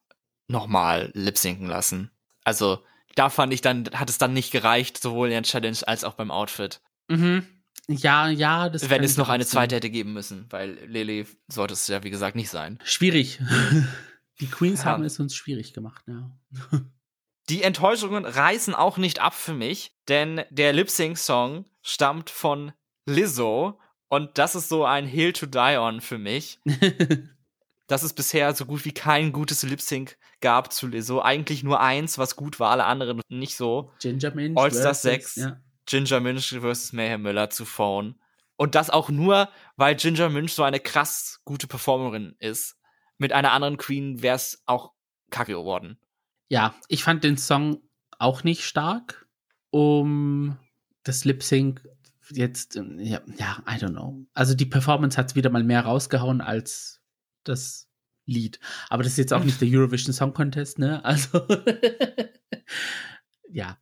[0.47, 2.11] nochmal lip-sinken lassen.
[2.43, 2.83] Also,
[3.15, 6.13] da fand ich dann, hat es dann nicht gereicht, sowohl in der Challenge als auch
[6.13, 6.81] beim Outfit.
[7.07, 7.45] Mhm.
[7.87, 11.87] Ja, ja, das Wenn es noch eine zweite hätte geben müssen, weil Lele sollte es
[11.87, 12.79] ja, wie gesagt, nicht sein.
[12.83, 13.39] Schwierig.
[14.39, 14.91] Die Queens ja.
[14.91, 16.29] haben es uns schwierig gemacht, ja.
[17.49, 22.73] Die Enttäuschungen reißen auch nicht ab für mich, denn der Lip-Sync-Song stammt von
[23.05, 23.79] Lizzo
[24.09, 26.59] und das ist so ein Hill to Die on für mich.
[27.87, 31.21] dass es bisher so gut wie kein gutes Lip-Sync gab zu Lizzo.
[31.21, 33.91] Eigentlich nur eins, was gut war, alle anderen nicht so.
[33.99, 34.57] Ginger Minch.
[34.57, 35.35] All-Star 6.
[35.37, 35.61] Ja.
[35.85, 36.93] Ginger Minch vs.
[36.93, 38.19] Mayhem Miller zu Phone.
[38.57, 42.75] Und das auch nur, weil Ginger Minch so eine krass gute Performerin ist.
[43.17, 44.91] Mit einer anderen Queen wäre es auch
[45.29, 45.97] kacke geworden.
[46.49, 47.81] Ja, ich fand den Song
[48.19, 49.27] auch nicht stark.
[49.69, 50.57] Um
[51.03, 51.87] das Lip Sync
[52.31, 54.25] jetzt, ja, ja, I don't know.
[54.33, 56.96] Also die Performance hat wieder mal mehr rausgehauen als
[57.47, 57.87] das
[58.25, 58.59] Lied.
[58.89, 61.03] Aber das ist jetzt auch nicht der Eurovision Song Contest, ne?
[61.05, 61.41] Also,
[63.49, 63.77] ja.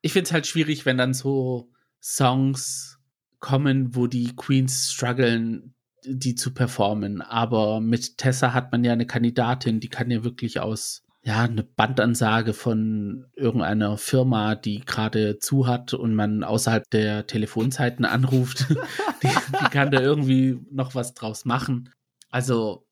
[0.00, 2.98] Ich finde es halt schwierig, wenn dann so Songs
[3.40, 7.20] kommen, wo die Queens strugglen, die zu performen.
[7.20, 11.62] Aber mit Tessa hat man ja eine Kandidatin, die kann ja wirklich aus ja, eine
[11.62, 18.66] Bandansage von irgendeiner Firma, die gerade zu hat und man außerhalb der Telefonzeiten anruft,
[19.22, 21.90] die, die, kann da irgendwie noch was draus machen.
[22.30, 22.87] Also,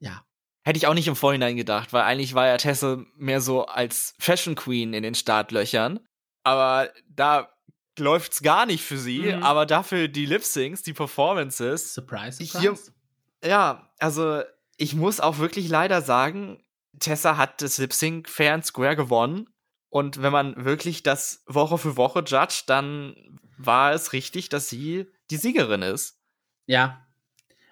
[0.00, 0.24] ja.
[0.62, 4.14] Hätte ich auch nicht im Vorhinein gedacht, weil eigentlich war ja Tessa mehr so als
[4.18, 6.00] Fashion Queen in den Startlöchern.
[6.44, 7.50] Aber da
[7.98, 9.42] läuft's gar nicht für sie, mhm.
[9.42, 11.94] aber dafür die Lip Syncs, die Performances.
[11.94, 12.60] Surprise, surprise.
[12.60, 14.42] Hier, ja, also
[14.76, 16.62] ich muss auch wirklich leider sagen,
[16.98, 19.48] Tessa hat das Lip Sync Fair and Square gewonnen.
[19.88, 25.06] Und wenn man wirklich das Woche für Woche judgt, dann war es richtig, dass sie
[25.30, 26.18] die Siegerin ist.
[26.66, 27.06] Ja,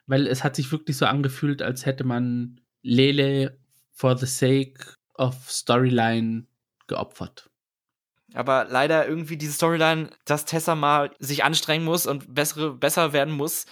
[0.08, 3.58] weil es hat sich wirklich so angefühlt, als hätte man Lele
[3.92, 6.46] for the sake of Storyline
[6.86, 7.50] geopfert.
[8.34, 13.34] Aber leider irgendwie diese Storyline, dass Tessa mal sich anstrengen muss und bessere, besser werden
[13.34, 13.66] muss,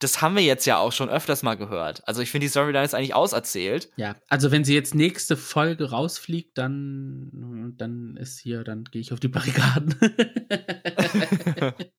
[0.00, 2.06] das haben wir jetzt ja auch schon öfters mal gehört.
[2.06, 3.90] Also ich finde, die Storyline ist eigentlich auserzählt.
[3.96, 9.12] Ja, also wenn sie jetzt nächste Folge rausfliegt, dann, dann ist hier, dann gehe ich
[9.12, 9.94] auf die Barrikaden.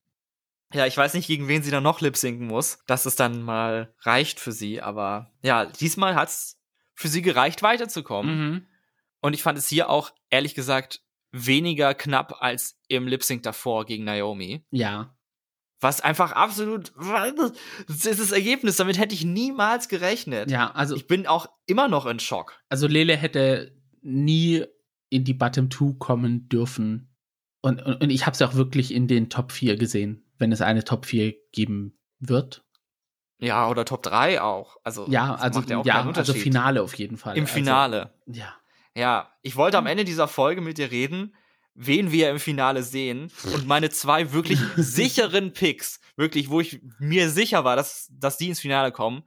[0.72, 3.42] ja, ich weiß nicht, gegen wen sie dann noch lip sinken muss, dass es dann
[3.42, 4.80] mal reicht für sie.
[4.80, 6.60] Aber ja, diesmal hat es
[6.94, 8.38] für sie gereicht, weiterzukommen.
[8.38, 8.66] Mhm.
[9.20, 11.02] Und ich fand es hier auch, ehrlich gesagt,
[11.32, 14.64] weniger knapp als im Lip Sync davor gegen Naomi.
[14.70, 15.14] Ja.
[15.80, 16.92] Was einfach absolut,
[17.88, 20.50] das ist das Ergebnis, damit hätte ich niemals gerechnet.
[20.50, 20.94] Ja, also.
[20.94, 22.62] Ich bin auch immer noch in Schock.
[22.68, 24.64] Also Lele hätte nie
[25.08, 27.08] in die Bottom 2 kommen dürfen.
[27.62, 30.60] Und, und, und ich habe es auch wirklich in den Top 4 gesehen, wenn es
[30.60, 32.64] eine Top 4 geben wird.
[33.38, 34.76] Ja, oder Top 3 auch.
[34.82, 37.36] Also, ja, also, ja, ja also Finale auf jeden Fall.
[37.36, 38.12] Im also, Finale.
[38.26, 38.54] Also, ja.
[38.96, 41.34] Ja, ich wollte am Ende dieser Folge mit dir reden,
[41.74, 43.30] wen wir im Finale sehen.
[43.54, 48.48] Und meine zwei wirklich sicheren Picks, wirklich, wo ich mir sicher war, dass, dass die
[48.48, 49.22] ins Finale kommen,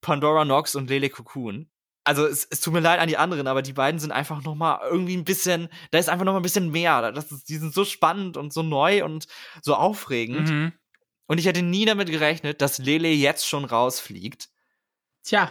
[0.00, 1.70] Pandora Nox und Lele Cocoon.
[2.04, 4.54] Also es, es tut mir leid an die anderen, aber die beiden sind einfach noch
[4.54, 7.12] mal irgendwie ein bisschen, da ist einfach noch mal ein bisschen mehr.
[7.12, 9.26] Das ist, die sind so spannend und so neu und
[9.62, 10.50] so aufregend.
[10.50, 10.72] Mhm.
[11.26, 14.50] Und ich hätte nie damit gerechnet, dass Lele jetzt schon rausfliegt.
[15.22, 15.50] Tja,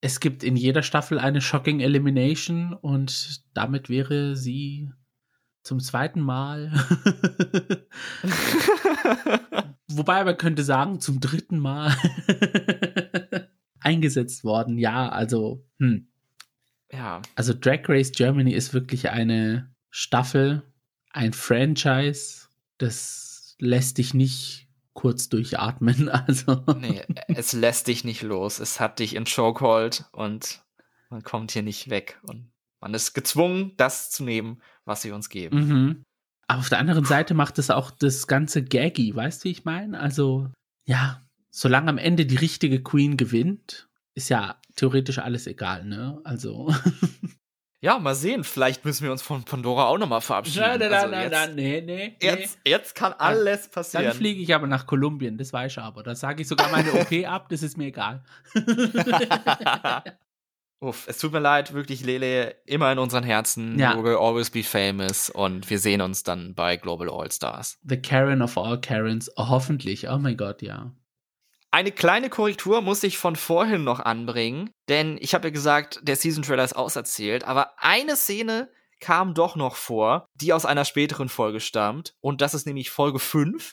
[0.00, 4.92] es gibt in jeder Staffel eine Shocking Elimination und damit wäre sie
[5.62, 6.72] zum zweiten Mal.
[9.88, 11.96] Wobei man könnte sagen, zum dritten Mal
[13.82, 14.78] eingesetzt worden.
[14.78, 16.08] Ja, also, hm.
[16.90, 17.22] Ja.
[17.34, 20.62] Also Drag Race Germany ist wirklich eine Staffel,
[21.10, 26.08] ein Franchise, das lässt dich nicht kurz durchatmen.
[26.26, 26.64] Also.
[26.78, 28.58] Nee, es lässt dich nicht los.
[28.58, 30.62] Es hat dich in Chokehold und
[31.10, 32.20] man kommt hier nicht weg.
[32.26, 35.56] Und man ist gezwungen, das zu nehmen, was sie uns geben.
[35.56, 36.04] Mhm.
[36.48, 39.64] Aber auf der anderen Seite macht es auch das ganze gaggy, weißt du, wie ich
[39.64, 39.98] meine?
[39.98, 40.50] Also,
[40.84, 41.21] ja,
[41.52, 46.20] solange am Ende die richtige Queen gewinnt, ist ja theoretisch alles egal, ne?
[46.24, 46.74] Also.
[47.84, 48.44] Ja, mal sehen.
[48.44, 50.60] Vielleicht müssen wir uns von Pandora auch nochmal verabschieden.
[50.60, 52.16] Nein, nein, also nein, nein, nee, nee.
[52.22, 54.06] Jetzt, jetzt kann alles passieren.
[54.06, 56.04] Dann fliege ich aber nach Kolumbien, das weiß ich aber.
[56.04, 58.22] Da sage ich sogar meine OP ab, das ist mir egal.
[60.80, 63.76] Uff, es tut mir leid, wirklich, Lele, immer in unseren Herzen.
[63.76, 63.96] Ja.
[63.96, 65.28] You will always be famous.
[65.28, 67.80] Und wir sehen uns dann bei Global All Stars.
[67.82, 69.28] The Karen of all Karens.
[69.36, 70.08] Oh, hoffentlich.
[70.08, 70.92] Oh mein Gott, ja.
[71.74, 76.16] Eine kleine Korrektur muss ich von vorhin noch anbringen, denn ich habe ja gesagt, der
[76.16, 78.70] Season Trailer ist auserzählt, aber eine Szene
[79.00, 82.14] kam doch noch vor, die aus einer späteren Folge stammt.
[82.20, 83.72] Und das ist nämlich Folge 5.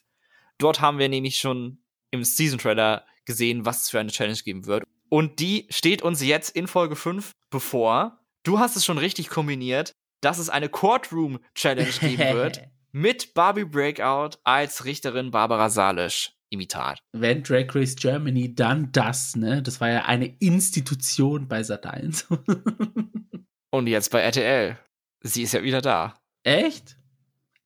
[0.57, 4.65] Dort haben wir nämlich schon im Season Trailer gesehen, was es für eine Challenge geben
[4.65, 4.85] wird.
[5.09, 8.19] Und die steht uns jetzt in Folge 5 bevor.
[8.43, 9.91] Du hast es schon richtig kombiniert,
[10.21, 12.61] dass es eine Courtroom Challenge geben wird
[12.93, 16.38] mit Barbie Breakout als Richterin Barbara Salisch.
[16.49, 16.99] Imitat.
[17.11, 19.61] Wenn Drag Race Germany, dann das, ne?
[19.61, 22.25] Das war ja eine Institution bei Sat1.
[23.71, 24.77] Und jetzt bei RTL.
[25.21, 26.19] Sie ist ja wieder da.
[26.43, 26.97] Echt?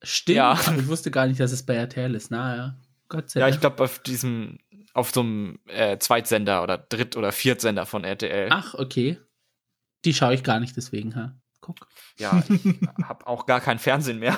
[0.01, 0.37] Stimmt.
[0.37, 0.59] Ja.
[0.77, 2.29] Ich wusste gar nicht, dass es bei RTL ist.
[2.31, 2.77] Naja,
[3.07, 3.51] Gott sei Dank.
[3.51, 4.59] Ja, ich glaube, auf diesem,
[4.93, 8.49] auf so einem äh, Zweitsender oder Dritt- oder Viertsender von RTL.
[8.51, 9.19] Ach, okay.
[10.03, 11.39] Die schaue ich gar nicht deswegen, ha?
[11.63, 11.87] Guck.
[12.19, 14.37] Ja, ich habe auch gar kein Fernsehen mehr.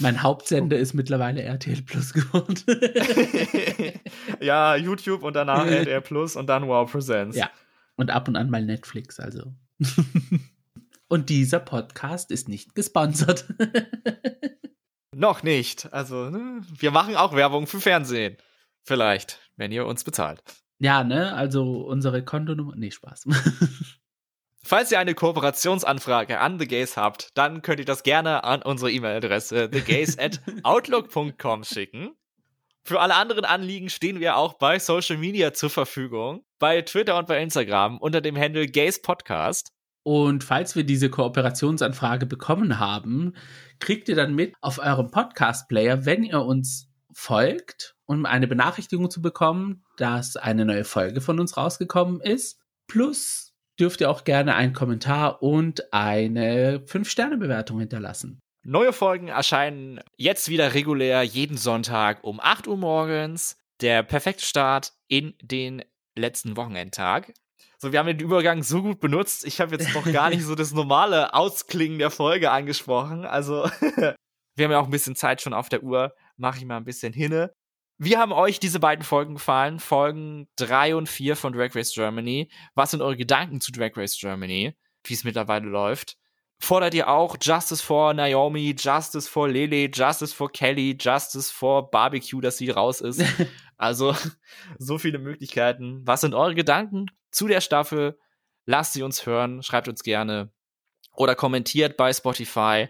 [0.00, 2.56] Mein Hauptsender ist mittlerweile RTL Plus geworden.
[4.40, 7.36] ja, YouTube und danach RTL Plus und dann Wow Presents.
[7.36, 7.48] Ja.
[7.94, 9.54] Und ab und an mal Netflix, also.
[11.06, 13.44] und dieser Podcast ist nicht gesponsert.
[15.14, 15.92] Noch nicht.
[15.92, 16.60] Also, ne?
[16.76, 18.36] wir machen auch Werbung für Fernsehen.
[18.82, 20.42] Vielleicht, wenn ihr uns bezahlt.
[20.80, 21.34] Ja, ne?
[21.34, 22.74] Also unsere Kontonummer.
[22.74, 23.28] Nee, Spaß.
[24.66, 28.90] Falls ihr eine Kooperationsanfrage an The Gays habt, dann könnt ihr das gerne an unsere
[28.90, 32.16] E-Mail-Adresse thegays at outlook.com schicken.
[32.82, 36.46] Für alle anderen Anliegen stehen wir auch bei Social Media zur Verfügung.
[36.58, 39.70] Bei Twitter und bei Instagram unter dem Handle Gays Podcast.
[40.02, 43.34] Und falls wir diese Kooperationsanfrage bekommen haben,
[43.80, 49.20] kriegt ihr dann mit auf eurem Podcast-Player, wenn ihr uns folgt, um eine Benachrichtigung zu
[49.20, 52.58] bekommen, dass eine neue Folge von uns rausgekommen ist.
[52.86, 53.43] Plus
[53.78, 58.40] dürft ihr auch gerne einen Kommentar und eine 5-Sterne-Bewertung hinterlassen.
[58.66, 63.58] Neue Folgen erscheinen jetzt wieder regulär jeden Sonntag um 8 Uhr morgens.
[63.80, 65.82] Der perfekte Start in den
[66.16, 67.34] letzten Wochenendtag.
[67.78, 69.44] So, wir haben den Übergang so gut benutzt.
[69.44, 73.26] Ich habe jetzt noch gar nicht so das normale Ausklingen der Folge angesprochen.
[73.26, 73.64] Also,
[74.56, 76.14] wir haben ja auch ein bisschen Zeit schon auf der Uhr.
[76.36, 77.52] Mache ich mal ein bisschen hinne.
[77.96, 79.78] Wie haben euch diese beiden Folgen gefallen?
[79.78, 82.50] Folgen 3 und 4 von Drag Race Germany.
[82.74, 84.74] Was sind eure Gedanken zu Drag Race Germany?
[85.04, 86.16] Wie es mittlerweile läuft?
[86.58, 92.40] Fordert ihr auch Justice for Naomi, Justice for Lele, Justice for Kelly, Justice for Barbecue,
[92.40, 93.22] dass sie raus ist?
[93.76, 94.16] also,
[94.78, 96.02] so viele Möglichkeiten.
[96.04, 98.18] Was sind eure Gedanken zu der Staffel?
[98.66, 100.50] Lasst sie uns hören, schreibt uns gerne
[101.14, 102.88] oder kommentiert bei Spotify.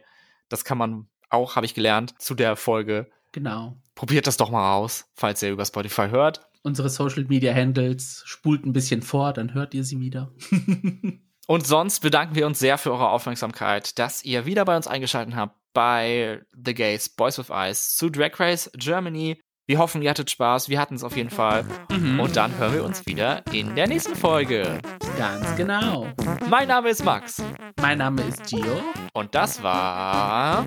[0.48, 3.10] Das kann man auch, habe ich gelernt, zu der Folge.
[3.32, 3.76] Genau.
[3.94, 6.40] Probiert das doch mal aus, falls ihr über Spotify hört.
[6.62, 10.32] Unsere Social Media Handles spult ein bisschen vor, dann hört ihr sie wieder.
[11.46, 15.36] Und sonst bedanken wir uns sehr für eure Aufmerksamkeit, dass ihr wieder bei uns eingeschaltet
[15.36, 19.40] habt bei The Gays Boys with Eyes zu Drag Race Germany.
[19.66, 20.68] Wir hoffen, ihr hattet Spaß.
[20.68, 21.64] Wir hatten es auf jeden Fall.
[21.90, 22.20] Mhm.
[22.20, 24.78] Und dann hören wir uns wieder in der nächsten Folge.
[25.16, 26.06] Ganz genau.
[26.50, 27.42] Mein Name ist Max.
[27.80, 28.82] Mein Name ist Gio.
[29.14, 30.66] Und das war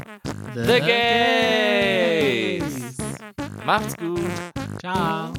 [0.56, 0.80] The, The
[2.60, 2.98] Gays.
[3.64, 4.20] Macht's gut.
[4.80, 5.32] Ciao.